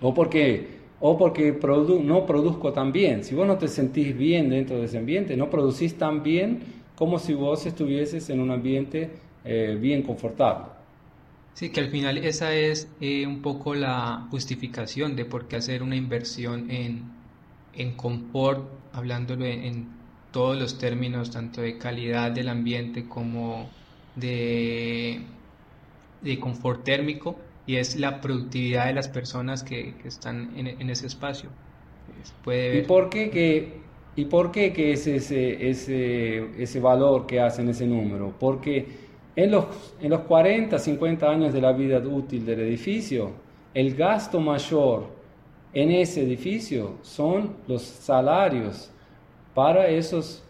O 0.00 0.12
porque 0.12 0.75
o 1.00 1.18
porque 1.18 1.58
no 2.02 2.26
produzco 2.26 2.72
tan 2.72 2.92
bien. 2.92 3.24
Si 3.24 3.34
vos 3.34 3.46
no 3.46 3.58
te 3.58 3.68
sentís 3.68 4.16
bien 4.16 4.48
dentro 4.48 4.78
de 4.78 4.86
ese 4.86 4.98
ambiente, 4.98 5.36
no 5.36 5.50
producís 5.50 5.96
tan 5.98 6.22
bien 6.22 6.60
como 6.94 7.18
si 7.18 7.34
vos 7.34 7.66
estuvieses 7.66 8.30
en 8.30 8.40
un 8.40 8.50
ambiente 8.50 9.10
eh, 9.44 9.76
bien 9.80 10.02
confortable. 10.02 10.66
Sí, 11.54 11.70
que 11.70 11.80
al 11.80 11.88
final 11.88 12.18
esa 12.18 12.54
es 12.54 12.88
eh, 13.00 13.26
un 13.26 13.40
poco 13.40 13.74
la 13.74 14.26
justificación 14.30 15.16
de 15.16 15.24
por 15.24 15.48
qué 15.48 15.56
hacer 15.56 15.82
una 15.82 15.96
inversión 15.96 16.70
en, 16.70 17.02
en 17.74 17.92
confort, 17.92 18.68
hablándolo 18.92 19.44
en, 19.46 19.94
todos 20.32 20.58
los 20.58 20.76
términos, 20.76 21.30
tanto 21.30 21.62
de 21.62 21.78
calidad 21.78 22.30
del 22.30 22.50
ambiente 22.50 23.08
como 23.08 23.70
de, 24.16 25.22
de 26.20 26.38
confort 26.38 26.84
térmico, 26.84 27.38
y 27.66 27.76
es 27.76 27.96
la 27.96 28.20
productividad 28.20 28.86
de 28.86 28.94
las 28.94 29.08
personas 29.08 29.62
que, 29.62 29.94
están 30.04 30.52
en, 30.56 30.88
ese 30.88 31.06
espacio. 31.06 31.50
Puede 32.44 32.78
¿Y 32.78 32.82
por 32.82 33.10
qué 33.10 33.30
que, 33.30 33.80
y 34.14 34.24
por 34.26 34.52
qué 34.52 34.72
que 34.72 34.92
es 34.92 35.06
ese, 35.06 35.68
ese, 35.68 36.62
ese 36.62 36.80
valor 36.80 37.26
que 37.26 37.40
hacen 37.40 37.68
ese 37.68 37.86
número? 37.86 38.32
Porque 38.38 38.86
en 39.34 39.50
los, 39.50 39.66
en 40.00 40.10
los 40.10 40.20
40, 40.20 40.78
50 40.78 41.28
años 41.28 41.52
de 41.52 41.60
la 41.60 41.72
vida 41.72 41.98
útil 41.98 42.46
del 42.46 42.60
edificio, 42.60 43.32
el 43.74 43.94
gasto 43.94 44.40
mayor 44.40 45.08
en 45.74 45.90
ese 45.90 46.22
edificio 46.22 46.94
son 47.02 47.56
los 47.66 47.82
salarios 47.82 48.90
para 49.54 49.88
esas 49.88 50.42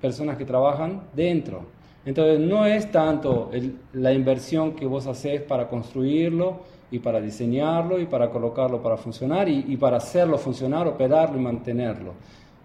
personas 0.00 0.36
que 0.36 0.44
trabajan 0.44 1.02
dentro. 1.14 1.66
Entonces 2.04 2.40
no 2.40 2.66
es 2.66 2.90
tanto 2.90 3.50
la 3.92 4.12
inversión 4.12 4.72
que 4.72 4.86
vos 4.86 5.06
haces 5.06 5.40
para 5.42 5.68
construirlo 5.68 6.60
y 6.90 6.98
para 6.98 7.20
diseñarlo 7.20 8.00
y 8.00 8.06
para 8.06 8.30
colocarlo 8.30 8.82
para 8.82 8.96
funcionar 8.96 9.48
y, 9.48 9.76
para 9.76 9.98
hacerlo 9.98 10.36
funcionar, 10.36 10.86
operarlo 10.88 11.38
y 11.38 11.42
mantenerlo, 11.42 12.14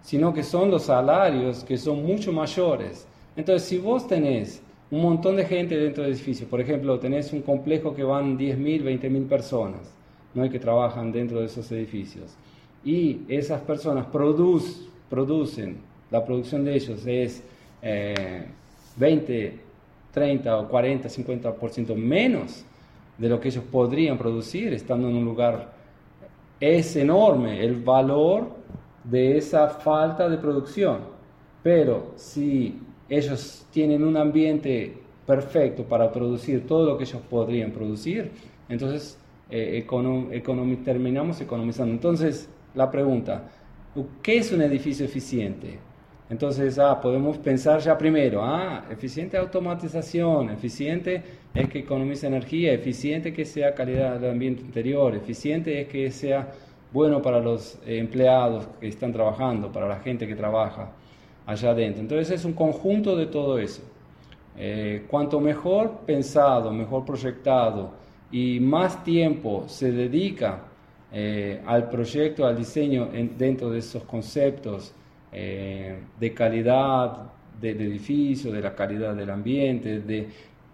sino 0.02 0.34
que 0.34 0.42
son 0.42 0.70
los 0.70 0.82
salarios 0.84 1.62
que 1.64 1.78
son 1.78 2.04
mucho 2.04 2.32
mayores. 2.32 3.06
Entonces 3.36 3.68
si 3.68 3.78
vos 3.78 4.08
tenés 4.08 4.60
un 4.90 5.02
montón 5.02 5.36
de 5.36 5.44
gente 5.44 5.76
dentro 5.76 6.02
del 6.02 6.12
edificio, 6.14 6.48
por 6.48 6.60
ejemplo, 6.60 6.98
tenés 6.98 7.32
un 7.32 7.42
complejo 7.42 7.94
que 7.94 8.02
van 8.02 8.36
10.000, 8.36 8.82
20.000 8.82 9.28
personas 9.28 9.80
¿no? 10.34 10.48
que 10.50 10.58
trabajan 10.58 11.12
dentro 11.12 11.40
de 11.40 11.46
esos 11.46 11.70
edificios 11.70 12.34
y 12.84 13.20
esas 13.28 13.60
personas 13.60 14.06
producen, 14.06 15.76
la 16.10 16.24
producción 16.24 16.64
de 16.64 16.74
ellos 16.74 17.06
es... 17.06 17.44
Eh, 17.82 18.46
20, 18.98 19.58
30 20.12 20.58
o 20.58 20.68
40, 20.68 21.08
50% 21.08 21.94
menos 21.94 22.64
de 23.16 23.28
lo 23.28 23.40
que 23.40 23.48
ellos 23.48 23.64
podrían 23.70 24.18
producir 24.18 24.72
estando 24.72 25.08
en 25.08 25.16
un 25.16 25.24
lugar. 25.24 25.72
Es 26.60 26.96
enorme 26.96 27.64
el 27.64 27.76
valor 27.76 28.48
de 29.04 29.38
esa 29.38 29.68
falta 29.68 30.28
de 30.28 30.38
producción. 30.38 31.00
Pero 31.62 32.12
si 32.16 32.78
ellos 33.08 33.66
tienen 33.70 34.04
un 34.04 34.16
ambiente 34.16 34.94
perfecto 35.26 35.84
para 35.84 36.10
producir 36.10 36.66
todo 36.66 36.86
lo 36.86 36.98
que 36.98 37.04
ellos 37.04 37.20
podrían 37.28 37.70
producir, 37.70 38.30
entonces 38.68 39.18
eh, 39.50 39.86
terminamos 40.84 41.40
economizando. 41.40 41.92
Entonces, 41.92 42.48
la 42.74 42.90
pregunta, 42.90 43.48
¿qué 44.22 44.38
es 44.38 44.52
un 44.52 44.62
edificio 44.62 45.04
eficiente? 45.04 45.78
Entonces, 46.30 46.78
ah, 46.78 47.00
podemos 47.00 47.38
pensar 47.38 47.80
ya 47.80 47.96
primero, 47.96 48.42
ah, 48.44 48.84
eficiente 48.90 49.36
automatización, 49.38 50.50
eficiente 50.50 51.22
es 51.54 51.68
que 51.68 51.78
economice 51.78 52.26
energía, 52.26 52.72
eficiente 52.72 53.32
que 53.32 53.44
sea 53.44 53.74
calidad 53.74 54.20
del 54.20 54.32
ambiente 54.32 54.62
interior, 54.62 55.14
eficiente 55.14 55.80
es 55.80 55.88
que 55.88 56.10
sea 56.10 56.52
bueno 56.92 57.22
para 57.22 57.40
los 57.40 57.78
empleados 57.86 58.68
que 58.80 58.88
están 58.88 59.12
trabajando, 59.12 59.72
para 59.72 59.88
la 59.88 60.00
gente 60.00 60.26
que 60.26 60.34
trabaja 60.34 60.92
allá 61.46 61.70
adentro. 61.70 62.02
Entonces 62.02 62.30
es 62.30 62.44
un 62.44 62.52
conjunto 62.52 63.16
de 63.16 63.26
todo 63.26 63.58
eso. 63.58 63.82
Eh, 64.60 65.04
cuanto 65.08 65.40
mejor 65.40 66.00
pensado, 66.04 66.72
mejor 66.72 67.04
proyectado 67.04 67.92
y 68.30 68.60
más 68.60 69.02
tiempo 69.02 69.64
se 69.68 69.92
dedica 69.92 70.64
eh, 71.10 71.62
al 71.64 71.88
proyecto, 71.88 72.44
al 72.44 72.56
diseño 72.56 73.08
dentro 73.38 73.70
de 73.70 73.78
esos 73.78 74.02
conceptos, 74.02 74.92
eh, 75.30 75.98
de 76.18 76.32
calidad 76.32 77.30
del 77.60 77.80
edificio, 77.80 78.50
de 78.52 78.62
la 78.62 78.74
calidad 78.74 79.14
del 79.14 79.30
ambiente, 79.30 80.00
de 80.00 80.28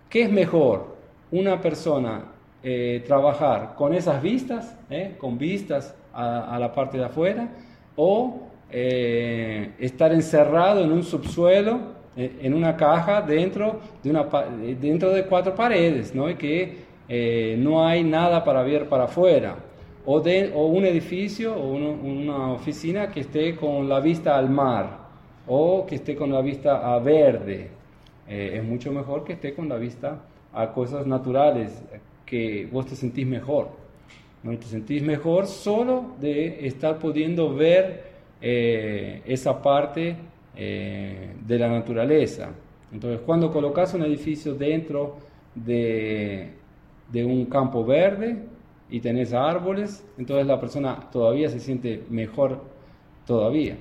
qué 0.08 0.22
es 0.22 0.30
mejor 0.30 0.96
una 1.32 1.60
persona 1.60 2.26
eh, 2.62 3.02
trabajar 3.06 3.74
con 3.74 3.94
esas 3.94 4.22
vistas, 4.22 4.76
eh, 4.90 5.16
con 5.18 5.38
vistas 5.38 5.94
a, 6.12 6.56
la 6.60 6.72
parte 6.72 6.98
de 6.98 7.04
afuera, 7.04 7.48
o 7.96 8.42
estar 8.70 10.12
encerrado 10.12 10.82
en 10.82 10.90
un 10.90 11.02
subsuelo, 11.02 11.78
en 12.16 12.54
una 12.54 12.76
caja 12.76 13.22
dentro 13.22 13.80
de, 14.02 14.76
dentro 14.80 15.10
de 15.10 15.24
cuatro 15.26 15.54
paredes, 15.54 16.14
¿no? 16.14 16.28
y 16.28 16.34
que 16.34 17.56
no 17.58 17.86
hay 17.86 18.02
nada 18.02 18.42
para 18.42 18.62
ver 18.62 18.88
para 18.88 19.04
afuera 19.04 19.56
o, 20.06 20.20
de, 20.20 20.52
o 20.54 20.66
un 20.66 20.84
edificio 20.84 21.54
o 21.54 21.72
una 21.72 22.52
oficina 22.52 23.10
que 23.10 23.20
esté 23.20 23.56
con 23.56 23.88
la 23.88 24.00
vista 24.00 24.36
al 24.36 24.50
mar 24.50 25.04
o 25.46 25.84
que 25.86 25.96
esté 25.96 26.14
con 26.14 26.32
la 26.32 26.40
vista 26.40 26.94
a 26.94 26.98
verde. 26.98 27.68
Eh, 28.28 28.52
es 28.56 28.64
mucho 28.64 28.92
mejor 28.92 29.24
que 29.24 29.34
esté 29.34 29.54
con 29.54 29.68
la 29.68 29.76
vista 29.76 30.22
a 30.52 30.72
cosas 30.72 31.06
naturales, 31.06 31.82
que 32.24 32.68
vos 32.70 32.86
te 32.86 32.96
sentís 32.96 33.26
mejor. 33.26 33.68
¿no? 34.42 34.56
Te 34.56 34.66
sentís 34.66 35.02
mejor 35.02 35.46
solo 35.46 36.12
de 36.20 36.66
estar 36.66 36.98
pudiendo 36.98 37.54
ver 37.54 38.04
eh, 38.40 39.22
esa 39.26 39.60
parte 39.60 40.16
eh, 40.56 41.32
de 41.46 41.58
la 41.58 41.68
naturaleza. 41.68 42.50
Entonces, 42.92 43.20
cuando 43.26 43.52
colocas 43.52 43.92
un 43.94 44.02
edificio 44.02 44.54
dentro 44.54 45.16
de, 45.54 46.50
de 47.10 47.24
un 47.24 47.46
campo 47.46 47.84
verde, 47.84 48.38
y 48.94 49.00
tenés 49.00 49.32
árboles, 49.32 50.06
entonces 50.16 50.46
la 50.46 50.60
persona 50.60 50.96
todavía 51.10 51.48
se 51.48 51.58
siente 51.58 52.04
mejor 52.10 52.60
todavía. 53.26 53.76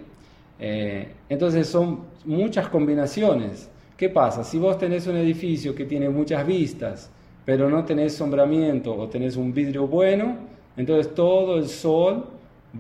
Eh, 0.60 1.08
entonces 1.30 1.68
son 1.68 2.00
muchas 2.26 2.68
combinaciones. 2.68 3.70
¿Qué 3.96 4.10
pasa? 4.10 4.44
Si 4.44 4.58
vos 4.58 4.76
tenés 4.80 5.06
un 5.06 5.16
edificio 5.18 5.76
que 5.76 5.86
tiene 5.86 6.10
muchas 6.10 6.48
vistas, 6.48 7.12
pero 7.46 7.70
no 7.70 7.86
tenés 7.86 8.16
sombramiento 8.16 8.96
o 8.96 9.08
tenés 9.08 9.38
un 9.38 9.54
vidrio 9.54 9.86
bueno, 9.86 10.36
entonces 10.76 11.14
todo 11.14 11.58
el 11.60 11.68
sol 11.68 12.26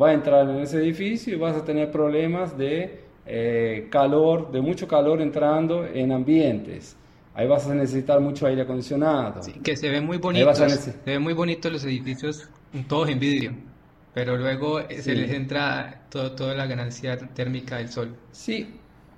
va 0.01 0.09
a 0.09 0.13
entrar 0.13 0.49
en 0.49 0.57
ese 0.57 0.77
edificio 0.79 1.35
y 1.35 1.37
vas 1.37 1.55
a 1.55 1.63
tener 1.63 1.91
problemas 1.91 2.57
de 2.57 2.99
eh, 3.27 3.89
calor, 3.91 4.51
de 4.51 4.59
mucho 4.59 4.87
calor 4.87 5.21
entrando 5.21 5.85
en 5.85 6.11
ambientes. 6.11 6.97
Ahí 7.35 7.47
vas 7.47 7.67
a 7.67 7.73
necesitar 7.73 8.19
mucho 8.19 8.45
aire 8.45 8.61
acondicionado. 8.61 9.41
Sí, 9.41 9.53
que 9.63 9.75
se 9.75 9.89
ven 9.89 10.05
muy 10.05 10.17
bonitos. 10.17 10.57
Se 10.57 10.93
ven 11.05 11.21
muy 11.21 11.33
bonitos 11.33 11.71
los 11.71 11.83
edificios, 11.85 12.47
todos 12.87 13.09
en 13.09 13.19
vidrio, 13.19 13.53
pero 14.13 14.37
luego 14.37 14.79
eh, 14.79 15.01
se 15.01 15.15
les 15.15 15.31
entra 15.31 16.05
todo, 16.09 16.33
toda 16.33 16.53
la 16.53 16.67
ganancia 16.67 17.17
térmica 17.17 17.77
del 17.77 17.89
sol. 17.89 18.15
Sí, 18.31 18.67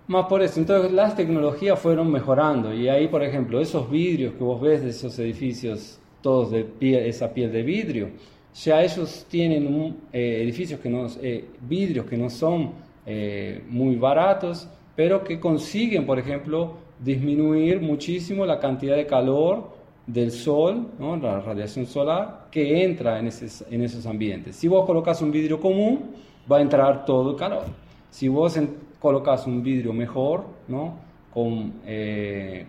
más 0.08 0.28
por 0.28 0.42
eso. 0.42 0.60
Entonces 0.60 0.92
las 0.92 1.16
tecnologías 1.16 1.80
fueron 1.80 2.12
mejorando 2.12 2.74
y 2.74 2.88
ahí, 2.88 3.08
por 3.08 3.24
ejemplo, 3.24 3.60
esos 3.60 3.90
vidrios 3.90 4.34
que 4.36 4.44
vos 4.44 4.62
ves 4.62 4.84
de 4.84 4.90
esos 4.90 5.18
edificios, 5.20 6.00
todos 6.22 6.52
de 6.52 6.68
esa 7.10 7.34
piel 7.34 7.52
de 7.52 7.64
vidrio, 7.64 8.10
ya 8.56 8.82
ellos 8.82 9.26
tienen 9.30 9.68
un, 9.68 9.98
eh, 10.14 10.42
edificios 10.42 10.80
que 10.80 10.90
no, 10.90 11.08
eh, 11.22 11.46
vidrios 11.62 12.06
que 12.06 12.18
no 12.18 12.30
son 12.30 12.74
eh, 13.06 13.64
muy 13.68 13.96
baratos, 13.98 14.68
pero 14.96 15.24
que 15.24 15.40
consiguen, 15.40 16.06
por 16.06 16.20
ejemplo, 16.20 16.74
disminuir 17.00 17.82
muchísimo 17.82 18.46
la 18.46 18.60
cantidad 18.60 18.96
de 18.96 19.06
calor 19.06 19.70
del 20.08 20.32
sol, 20.32 20.88
¿no? 21.00 21.18
la 21.18 21.40
radiación 21.42 21.86
solar, 21.86 22.48
que 22.52 22.84
entra 22.84 23.20
en, 23.20 23.30
en 23.72 23.82
esos 23.82 24.06
ambientes. 24.06 24.56
Si 24.56 24.68
vos 24.68 24.86
colocas 24.86 25.22
un 25.22 25.32
vidrio 25.32 25.60
común, 25.60 26.12
va 26.50 26.58
a 26.58 26.62
entrar 26.62 27.06
todo 27.06 27.32
el 27.32 27.36
calor. 27.36 27.64
Si 28.10 28.28
vos 28.28 28.58
colocas 29.00 29.46
un 29.48 29.62
vidrio 29.62 29.94
mejor, 29.94 30.46
¿no? 30.68 30.94
con, 31.34 31.74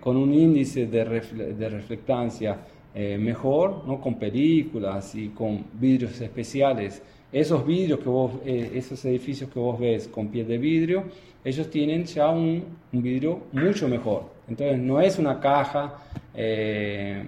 con 0.01 0.17
un 0.17 0.35
índice 0.35 0.87
de, 0.87 1.05
de 1.55 1.69
reflectancia 1.69 2.59
eh, 2.99 3.19
mejor, 3.19 3.85
¿no? 3.87 4.01
con 4.01 4.15
películas 4.15 5.15
y 5.15 5.29
con 5.29 5.67
vidrios 5.75 6.19
especiales. 6.21 7.03
Esos 7.33 7.67
vidrios 7.67 8.01
que 8.01 8.09
vos, 8.09 8.33
eh, 8.45 8.73
esos 8.75 9.05
edificios 9.05 9.51
que 9.51 9.59
vos 9.59 9.79
ves 9.79 10.09
con 10.09 10.29
piel 10.29 10.47
de 10.47 10.59
vidrio, 10.59 11.05
ellos 11.45 11.69
tienen 11.71 12.05
ya 12.05 12.31
un, 12.31 12.65
vidrio 12.93 13.41
mucho 13.53 13.89
mejor. 13.89 14.25
Entonces 14.49 14.79
no 14.79 15.01
es 15.01 15.19
una 15.19 15.41
caja 15.41 15.95
eh, 16.35 17.25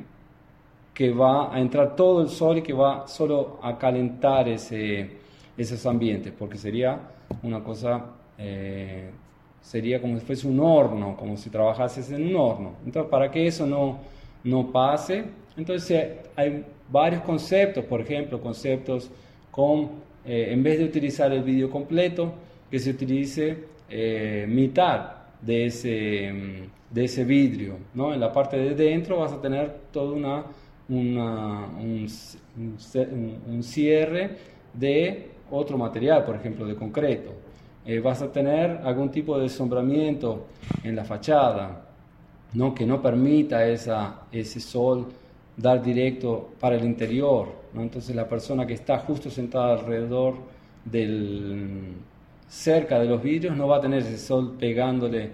que 0.94 1.10
va 1.10 1.54
a 1.54 1.60
entrar 1.60 1.94
todo 1.94 2.22
el 2.22 2.28
sol 2.28 2.58
y 2.58 2.62
que 2.62 2.72
va 2.72 3.06
solo 3.06 3.58
a 3.62 3.76
calentar 3.76 4.48
ese, 4.48 5.10
esos 5.56 5.84
ambientes, 5.86 6.32
porque 6.36 6.56
sería 6.56 6.98
una 7.42 7.62
cosa, 7.62 8.04
sería 9.60 10.00
como 10.00 10.18
si 10.18 10.24
fuese 10.24 10.48
un 10.48 10.58
horno, 10.60 11.16
como 11.16 11.36
si 11.36 11.50
trabajases 11.50 12.10
en 12.10 12.28
un 12.28 12.36
horno. 12.36 12.72
Entonces, 12.84 13.10
para 13.10 13.30
que 13.30 13.46
eso 13.46 13.66
no, 13.66 13.98
no 14.44 14.72
pase, 14.72 15.24
entonces 15.56 16.14
hay 16.36 16.64
varios 16.90 17.22
conceptos, 17.22 17.84
por 17.84 18.00
ejemplo, 18.00 18.40
conceptos 18.40 19.10
con, 19.58 19.90
eh, 20.24 20.50
en 20.52 20.62
vez 20.62 20.78
de 20.78 20.84
utilizar 20.84 21.32
el 21.32 21.42
vídeo 21.42 21.68
completo, 21.68 22.32
que 22.70 22.78
se 22.78 22.90
utilice 22.90 23.64
eh, 23.90 24.46
mitad 24.48 25.14
de 25.42 25.66
ese, 25.66 26.32
mm, 26.32 26.94
de 26.94 27.04
ese 27.04 27.24
vidrio. 27.24 27.74
¿no? 27.94 28.14
En 28.14 28.20
la 28.20 28.32
parte 28.32 28.56
de 28.56 28.76
dentro 28.76 29.18
vas 29.18 29.32
a 29.32 29.40
tener 29.40 29.68
todo 29.90 30.14
una, 30.14 30.44
un, 30.88 32.06
un, 33.48 33.62
cierre 33.64 34.30
de 34.72 35.30
otro 35.50 35.76
material, 35.76 36.24
por 36.24 36.36
ejemplo, 36.36 36.64
de 36.64 36.76
concreto. 36.76 37.32
Eh, 37.84 37.98
vas 37.98 38.22
a 38.22 38.30
tener 38.30 38.80
algún 38.84 39.10
tipo 39.10 39.40
de 39.40 39.48
sombramiento 39.48 40.46
en 40.84 40.94
la 40.94 41.04
fachada, 41.04 41.84
¿no? 42.54 42.72
que 42.72 42.86
no 42.86 43.02
permita 43.02 43.66
esa, 43.66 44.20
ese 44.30 44.60
sol 44.60 45.08
dar 45.56 45.82
directo 45.82 46.50
para 46.60 46.76
el 46.76 46.84
interior. 46.84 47.57
¿No? 47.72 47.82
Entonces 47.82 48.14
la 48.14 48.28
persona 48.28 48.66
que 48.66 48.74
está 48.74 48.98
justo 48.98 49.30
sentada 49.30 49.74
alrededor 49.74 50.36
del 50.84 51.94
cerca 52.48 52.98
de 52.98 53.06
los 53.06 53.22
vidrios 53.22 53.56
no 53.56 53.68
va 53.68 53.76
a 53.76 53.80
tener 53.80 54.00
ese 54.00 54.18
sol 54.18 54.56
pegándole 54.58 55.30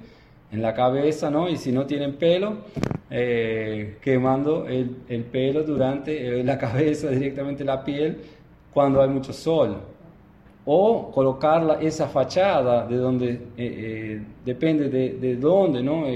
en 0.51 0.63
la 0.63 0.75
cabeza, 0.75 1.31
¿no? 1.31 1.49
Y 1.49 1.57
si 1.57 1.73
no 1.73 1.87
tienen 1.87 2.15
pelo, 2.15 2.59
eh, 3.11 3.99
quemando 4.01 4.67
el, 4.67 4.97
el, 5.09 5.25
pelo 5.25 5.63
durante 5.63 6.41
eh, 6.41 6.45
la 6.45 6.59
cabeza, 6.67 7.09
directamente 7.11 7.65
la 7.65 7.85
piel, 7.85 8.19
cuando 8.73 9.01
hay 9.01 9.09
mucho 9.09 9.33
sol. 9.33 9.77
O 10.67 11.11
colocar 11.11 11.79
esa 11.83 12.09
fachada 12.09 12.87
de 12.87 12.97
donde, 12.97 13.41
eh, 13.57 14.23
depende 14.45 14.89
de, 14.89 15.11
de 15.15 15.37
dónde, 15.37 15.83
¿no? 15.83 16.07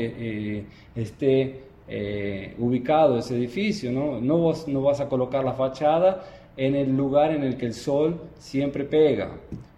esté 0.94 1.67
eh, 1.88 2.54
ubicado 2.58 3.18
ese 3.18 3.34
edificio, 3.34 3.90
¿no? 3.90 4.20
No, 4.20 4.36
vos, 4.36 4.68
no 4.68 4.82
vas 4.82 5.00
a 5.00 5.08
colocar 5.08 5.42
la 5.42 5.54
fachada 5.54 6.22
en 6.56 6.74
el 6.74 6.94
lugar 6.94 7.30
en 7.32 7.42
el 7.42 7.56
que 7.56 7.66
el 7.66 7.74
sol 7.74 8.20
siempre 8.38 8.84
pega, 8.84 9.30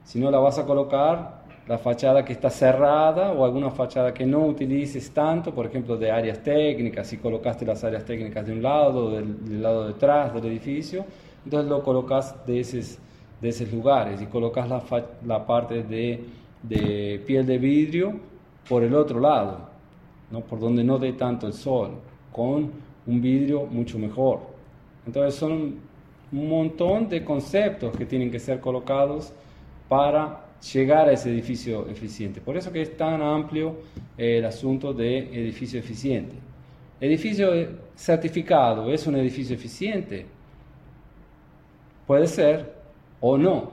sino 0.03 0.31
la 0.31 0.39
vas 0.39 0.59
a 0.59 0.67
colocar 0.67 1.41
la 1.69 1.79
fachada 1.79 2.25
que 2.25 2.33
está 2.33 2.51
cerrada 2.51 3.31
o 3.31 3.45
alguna 3.45 3.71
fachada 3.71 4.13
que 4.13 4.27
no 4.27 4.45
utilices 4.47 5.13
tanto, 5.13 5.55
por 5.55 5.67
ejemplo, 5.67 5.97
de 5.97 6.11
áreas 6.11 6.43
técnicas, 6.43 7.07
si 7.07 7.19
colocaste 7.19 7.65
las 7.65 7.85
áreas 7.85 8.05
técnicas 8.05 8.45
de 8.45 8.53
un 8.55 8.63
lado, 8.63 9.13
del, 9.13 9.45
del 9.45 9.63
lado 9.63 9.87
detrás 9.87 10.35
del 10.35 10.47
edificio, 10.47 11.05
entonces 11.45 11.71
lo 11.71 11.85
colocas 11.85 12.35
de 12.45 12.59
esos, 12.59 12.99
de 13.41 13.49
esos 13.49 13.73
lugares 13.73 14.21
y 14.21 14.27
colocas 14.27 14.69
la, 14.69 14.83
la 15.25 15.47
parte 15.47 15.85
de, 15.85 16.25
de 16.63 17.23
piel 17.25 17.47
de 17.47 17.59
vidrio 17.59 18.19
por 18.69 18.83
el 18.83 18.95
otro 18.97 19.21
lado 19.21 19.70
por 20.49 20.61
donde 20.61 20.85
no 20.85 20.99
dé 20.99 21.13
tanto 21.15 21.47
el 21.47 21.53
sol, 21.53 21.93
con 22.33 22.71
un 23.07 23.21
vidrio 23.21 23.67
mucho 23.67 23.99
mejor. 23.99 24.41
Entonces 25.07 25.35
son 25.35 25.77
un 26.33 26.49
montón 26.49 27.09
de 27.09 27.25
conceptos 27.25 27.97
que 27.97 28.07
tienen 28.07 28.31
que 28.31 28.39
ser 28.39 28.61
colocados 28.61 29.33
para 29.89 30.45
llegar 30.73 31.09
a 31.09 31.13
ese 31.13 31.31
edificio 31.31 31.89
eficiente. 31.89 32.41
Por 32.41 32.57
eso 32.57 32.71
que 32.71 32.83
es 32.83 32.97
tan 32.97 33.21
amplio 33.23 33.77
eh, 34.17 34.39
el 34.39 34.45
asunto 34.45 34.93
de 34.93 35.19
edificio 35.19 35.81
eficiente. 35.81 36.37
Edificio 37.01 37.51
certificado 37.97 38.93
es 38.93 39.07
un 39.07 39.17
edificio 39.17 39.55
eficiente. 39.55 40.27
Puede 42.07 42.27
ser 42.27 42.75
o 43.21 43.39
no. 43.39 43.73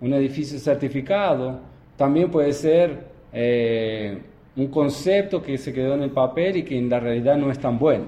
Un 0.00 0.12
edificio 0.14 0.58
certificado 0.58 1.60
también 1.96 2.30
puede 2.30 2.52
ser 2.52 3.06
eh, 3.32 4.20
un 4.56 4.68
concepto 4.68 5.42
que 5.42 5.58
se 5.58 5.72
quedó 5.72 5.94
en 5.94 6.02
el 6.02 6.10
papel 6.10 6.58
y 6.58 6.62
que 6.62 6.78
en 6.78 6.88
la 6.88 7.00
realidad 7.00 7.36
no 7.36 7.50
es 7.50 7.58
tan 7.58 7.78
bueno, 7.78 8.06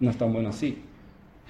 no 0.00 0.10
es 0.10 0.18
tan 0.18 0.32
bueno 0.32 0.48
así. 0.48 0.82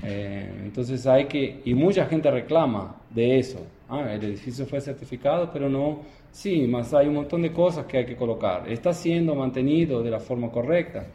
Eh, 0.02 0.62
entonces 0.64 1.06
hay 1.06 1.24
que, 1.24 1.62
y 1.64 1.74
mucha 1.74 2.06
gente 2.06 2.30
reclama 2.30 2.96
de 3.10 3.38
eso. 3.38 3.60
Ah, 3.88 4.12
el 4.12 4.22
edificio 4.22 4.66
fue 4.66 4.80
certificado, 4.80 5.50
pero 5.52 5.68
no, 5.68 6.00
sí, 6.30 6.66
más 6.66 6.92
hay 6.92 7.06
un 7.06 7.14
montón 7.14 7.42
de 7.42 7.52
cosas 7.52 7.86
que 7.86 7.98
hay 7.98 8.06
que 8.06 8.16
colocar. 8.16 8.68
Está 8.68 8.92
siendo 8.92 9.34
mantenido 9.34 10.02
de 10.02 10.10
la 10.10 10.20
forma 10.20 10.50
correcta. 10.50 11.06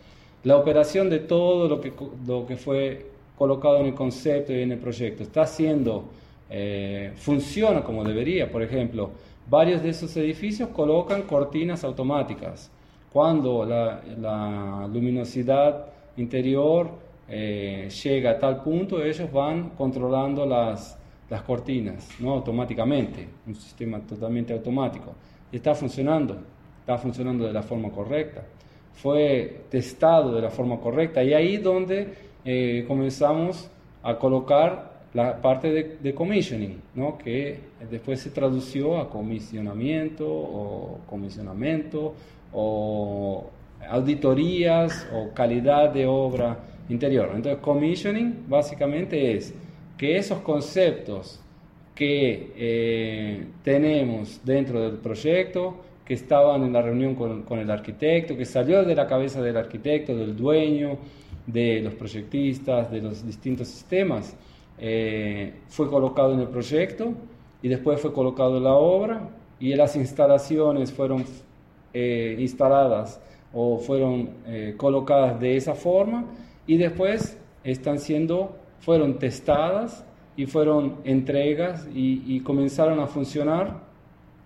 La 0.43 0.57
operación 0.57 1.09
de 1.09 1.19
todo 1.19 1.67
lo 1.67 1.79
que, 1.79 1.93
lo 2.25 2.47
que 2.47 2.55
fue 2.55 3.05
colocado 3.37 3.79
en 3.79 3.87
el 3.87 3.93
concepto 3.93 4.53
y 4.53 4.61
en 4.61 4.71
el 4.71 4.79
proyecto 4.79 5.21
está 5.23 5.43
haciendo, 5.43 6.05
eh, 6.49 7.11
funciona 7.15 7.83
como 7.83 8.03
debería. 8.03 8.51
Por 8.51 8.63
ejemplo, 8.63 9.11
varios 9.47 9.83
de 9.83 9.89
esos 9.89 10.15
edificios 10.17 10.69
colocan 10.69 11.23
cortinas 11.23 11.83
automáticas 11.83 12.71
cuando 13.11 13.65
la, 13.65 14.87
luminosidad 14.91 15.85
interior 16.17 16.89
eh, 17.27 17.89
llega 18.03 18.31
a 18.31 18.39
tal 18.39 18.61
punto, 18.61 19.03
ellos 19.03 19.31
van 19.31 19.71
controlando 19.71 20.45
las, 20.45 20.97
las 21.29 21.41
cortinas 21.41 22.09
¿no? 22.19 22.31
automáticamente, 22.33 23.27
un 23.47 23.55
sistema 23.55 23.99
totalmente 23.99 24.53
automático. 24.53 25.13
Está 25.51 25.75
funcionando, 25.75 26.37
está 26.79 26.97
funcionando 26.97 27.45
de 27.45 27.53
la 27.53 27.63
forma 27.63 27.89
correcta. 27.89 28.43
Fue 28.93 29.63
testado 29.69 30.35
de 30.35 30.41
la 30.41 30.49
forma 30.49 30.79
correcta 30.79 31.23
y 31.23 31.33
ahí 31.33 31.57
donde 31.57 32.13
eh, 32.45 32.85
comenzamos 32.87 33.69
a 34.03 34.15
colocar 34.17 34.91
la 35.13 35.41
parte 35.41 35.71
de, 35.71 35.97
de, 36.01 36.13
commissioning, 36.13 36.81
¿no? 36.95 37.17
que 37.17 37.59
después 37.89 38.21
se 38.21 38.29
tradució 38.29 38.97
a 38.97 39.09
comisionamiento 39.09 40.25
o 40.27 40.99
comisionamiento 41.09 42.13
o 42.53 43.49
auditorías 43.89 45.07
o 45.13 45.33
calidad 45.33 45.89
de 45.89 46.05
obra 46.05 46.57
interior. 46.89 47.31
Entonces, 47.35 47.61
commissioning 47.61 48.45
básicamente 48.47 49.35
es 49.35 49.53
que 49.97 50.17
esos 50.17 50.39
conceptos 50.39 51.39
que 51.95 52.51
eh, 52.55 53.45
tenemos 53.63 54.41
dentro 54.43 54.81
del 54.81 54.97
proyecto, 54.97 55.75
que 56.05 56.15
estaban 56.15 56.63
en 56.63 56.73
la 56.73 56.81
reunión 56.81 57.15
con, 57.15 57.59
el 57.59 57.69
arquitecto, 57.69 58.35
que 58.35 58.45
salió 58.45 58.83
de 58.83 58.95
la 58.95 59.07
cabeza 59.07 59.41
del 59.41 59.57
arquitecto, 59.57 60.15
del 60.15 60.35
dueño, 60.35 60.97
de 61.45 61.81
los 61.81 61.93
proyectistas, 61.93 62.91
de 62.91 63.01
los 63.01 63.25
distintos 63.25 63.67
sistemas, 63.67 64.35
eh, 64.79 65.53
fue 65.67 65.89
colocado 65.89 66.33
en 66.33 66.39
el 66.39 66.47
proyecto 66.47 67.13
y 67.61 67.67
después 67.67 68.01
fue 68.01 68.11
colocado 68.13 68.57
en 68.57 68.63
la 68.63 68.73
obra 68.73 69.29
y 69.59 69.75
las 69.75 69.95
instalaciones 69.95 70.91
fueron 70.91 71.23
eh, 71.93 72.35
instaladas 72.39 73.19
o 73.53 73.77
fueron 73.77 74.29
eh, 74.45 74.75
colocadas 74.77 75.39
de 75.39 75.57
esa 75.57 75.75
forma 75.75 76.25
y 76.67 76.77
después 76.77 77.37
están 77.63 77.99
siendo, 77.99 78.55
fueron 78.79 79.19
testadas 79.19 80.05
y 80.35 80.45
fueron 80.45 80.97
entregas 81.03 81.87
y, 81.93 82.23
y 82.25 82.39
comenzaron 82.41 82.99
a 82.99 83.07
funcionar 83.07 83.81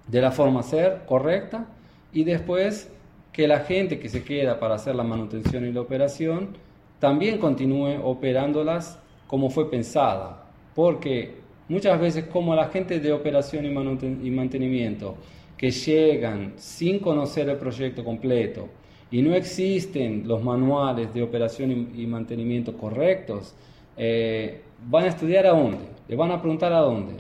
de 0.08 0.21
la 0.21 0.31
forma 0.31 0.63
ser 0.63 1.01
correcta. 1.05 1.67
Y 2.12 2.23
después 2.23 2.91
que 3.31 3.47
la 3.47 3.60
gente 3.60 3.99
que 3.99 4.08
se 4.10 4.23
queda 4.23 4.60
para 4.60 4.75
hacer 4.75 4.95
la 4.95 5.03
manutención 5.03 5.65
y 5.65 5.71
la 5.71 5.81
operación 5.81 6.58
también 6.99 7.38
continúe 7.38 7.99
operándolas 8.03 8.97
como 9.27 9.49
fue 9.49 9.69
pensada, 9.69 10.45
porque 10.73 11.36
muchas 11.67 11.99
veces 11.99 12.25
como 12.25 12.55
la 12.55 12.69
gente 12.69 12.99
de 12.99 13.12
operación 13.12 13.65
y, 13.65 14.29
mantenimiento 14.31 15.15
que 15.58 15.72
llegan 15.72 16.54
sin 16.58 17.00
conocer 17.00 17.50
el 17.50 17.58
proyecto 17.58 18.04
completo 18.04 18.70
y 19.12 19.22
no 19.22 19.34
existen 19.34 20.28
los 20.28 20.44
manuales 20.44 21.13
de 21.13 21.24
operación 21.24 21.91
y, 21.96 22.06
mantenimiento 22.08 22.76
correctos, 22.78 23.56
eh, 23.96 24.62
van 24.88 25.06
a 25.06 25.08
estudiar 25.08 25.46
a 25.46 25.52
dónde, 25.52 25.86
le 26.08 26.15
van 26.15 26.32
a 26.32 26.41
preguntar 26.41 26.74
a 26.74 26.80
dónde. 26.80 27.13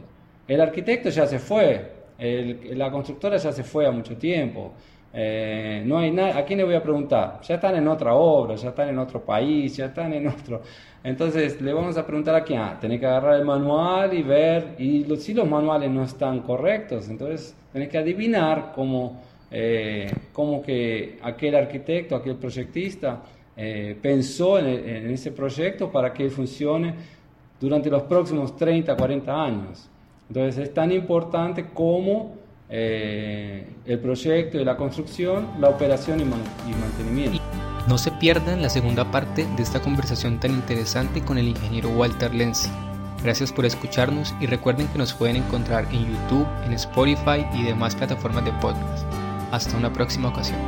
El 0.47 0.61
arquitecto 0.61 1.09
ya 1.09 1.25
se 1.25 1.39
fue, 1.39 1.91
la 2.19 2.91
constructora 2.91 3.37
ya 3.37 3.51
se 3.51 3.63
fue 3.63 3.85
a 3.87 3.91
mucho 3.91 4.17
tiempo. 4.17 4.73
Eh, 5.17 5.81
no 5.85 5.97
hay 5.97 6.11
nada, 6.11 6.37
¿a 6.37 6.43
quién 6.43 6.59
le 6.59 6.65
voy 6.65 6.75
a 6.75 6.83
preguntar? 6.83 7.39
Ya 7.41 7.55
están 7.55 7.75
en 7.77 7.87
otra 7.87 8.13
obra, 8.15 8.55
ya 8.55 8.69
están 8.69 8.89
en 8.89 8.99
otro 8.99 9.23
país, 9.23 9.77
ya 9.77 9.85
están 9.85 10.11
en 10.13 10.27
otro. 10.27 10.61
Entonces 11.03 11.61
le 11.61 11.71
vamos 11.71 11.97
a 11.97 12.05
preguntar 12.05 12.35
a 12.35 12.43
quién. 12.43 12.59
Ah, 12.59 12.77
tenés 12.81 12.99
que 12.99 13.05
agarrar 13.05 13.39
el 13.39 13.45
manual 13.45 14.13
y 14.13 14.23
ver. 14.23 14.75
Y 14.77 15.05
si 15.17 15.33
los 15.33 15.47
manuales 15.47 15.89
no 15.89 16.03
están 16.03 16.41
correctos, 16.41 17.07
entonces 17.09 17.55
tenés 17.75 17.89
que 17.89 17.97
adivinar 17.97 18.71
cómo, 18.73 19.21
eh, 19.51 20.09
cómo 20.31 20.61
que 20.61 21.19
aquel 21.21 21.55
arquitecto, 21.55 22.15
aquel 22.15 22.37
proyectista 22.37 23.21
eh, 23.57 23.97
pensó 24.01 24.57
en, 24.57 24.67
en 24.67 25.11
ese 25.11 25.33
proyecto 25.33 25.91
para 25.91 26.13
que 26.13 26.29
funcione 26.29 26.93
durante 27.59 27.89
los 27.89 28.03
próximos 28.03 28.55
30, 28.55 28.95
40 28.95 29.43
años. 29.43 29.89
Entonces 30.29 30.69
es 30.69 30.73
tan 30.73 30.89
importante 30.93 31.65
como 31.73 32.35
eh, 32.69 33.67
el 33.85 33.99
proyecto 33.99 34.57
y 34.57 34.63
la 34.63 34.77
construcción, 34.77 35.45
la 35.59 35.67
operación 35.67 36.21
y, 36.21 36.23
mantenimiento. 36.23 37.43
No 37.89 37.97
se 37.97 38.09
pierdan 38.11 38.61
la 38.61 38.69
segunda 38.69 39.11
parte 39.11 39.45
de 39.57 39.61
esta 39.61 39.81
conversación 39.81 40.39
tan 40.39 40.51
interesante 40.51 41.21
con 41.25 41.37
el 41.37 41.49
ingeniero 41.49 41.89
Walter 41.89 42.33
Lenzi. 42.33 42.69
Gracias 43.25 43.51
por 43.51 43.65
escucharnos 43.65 44.35
y 44.39 44.45
recuerden 44.45 44.87
que 44.87 44.99
nos 44.99 45.11
pueden 45.11 45.37
encontrar 45.37 45.87
en 45.91 46.05
YouTube, 46.05 46.45
en 46.63 46.73
Spotify 46.73 47.43
y 47.55 47.63
demás 47.63 47.95
plataformas 47.95 48.45
de 48.45 48.51
podcast. 48.61 49.03
Hasta 49.51 49.75
una 49.75 49.91
próxima 49.91 50.29
ocasión. 50.29 50.59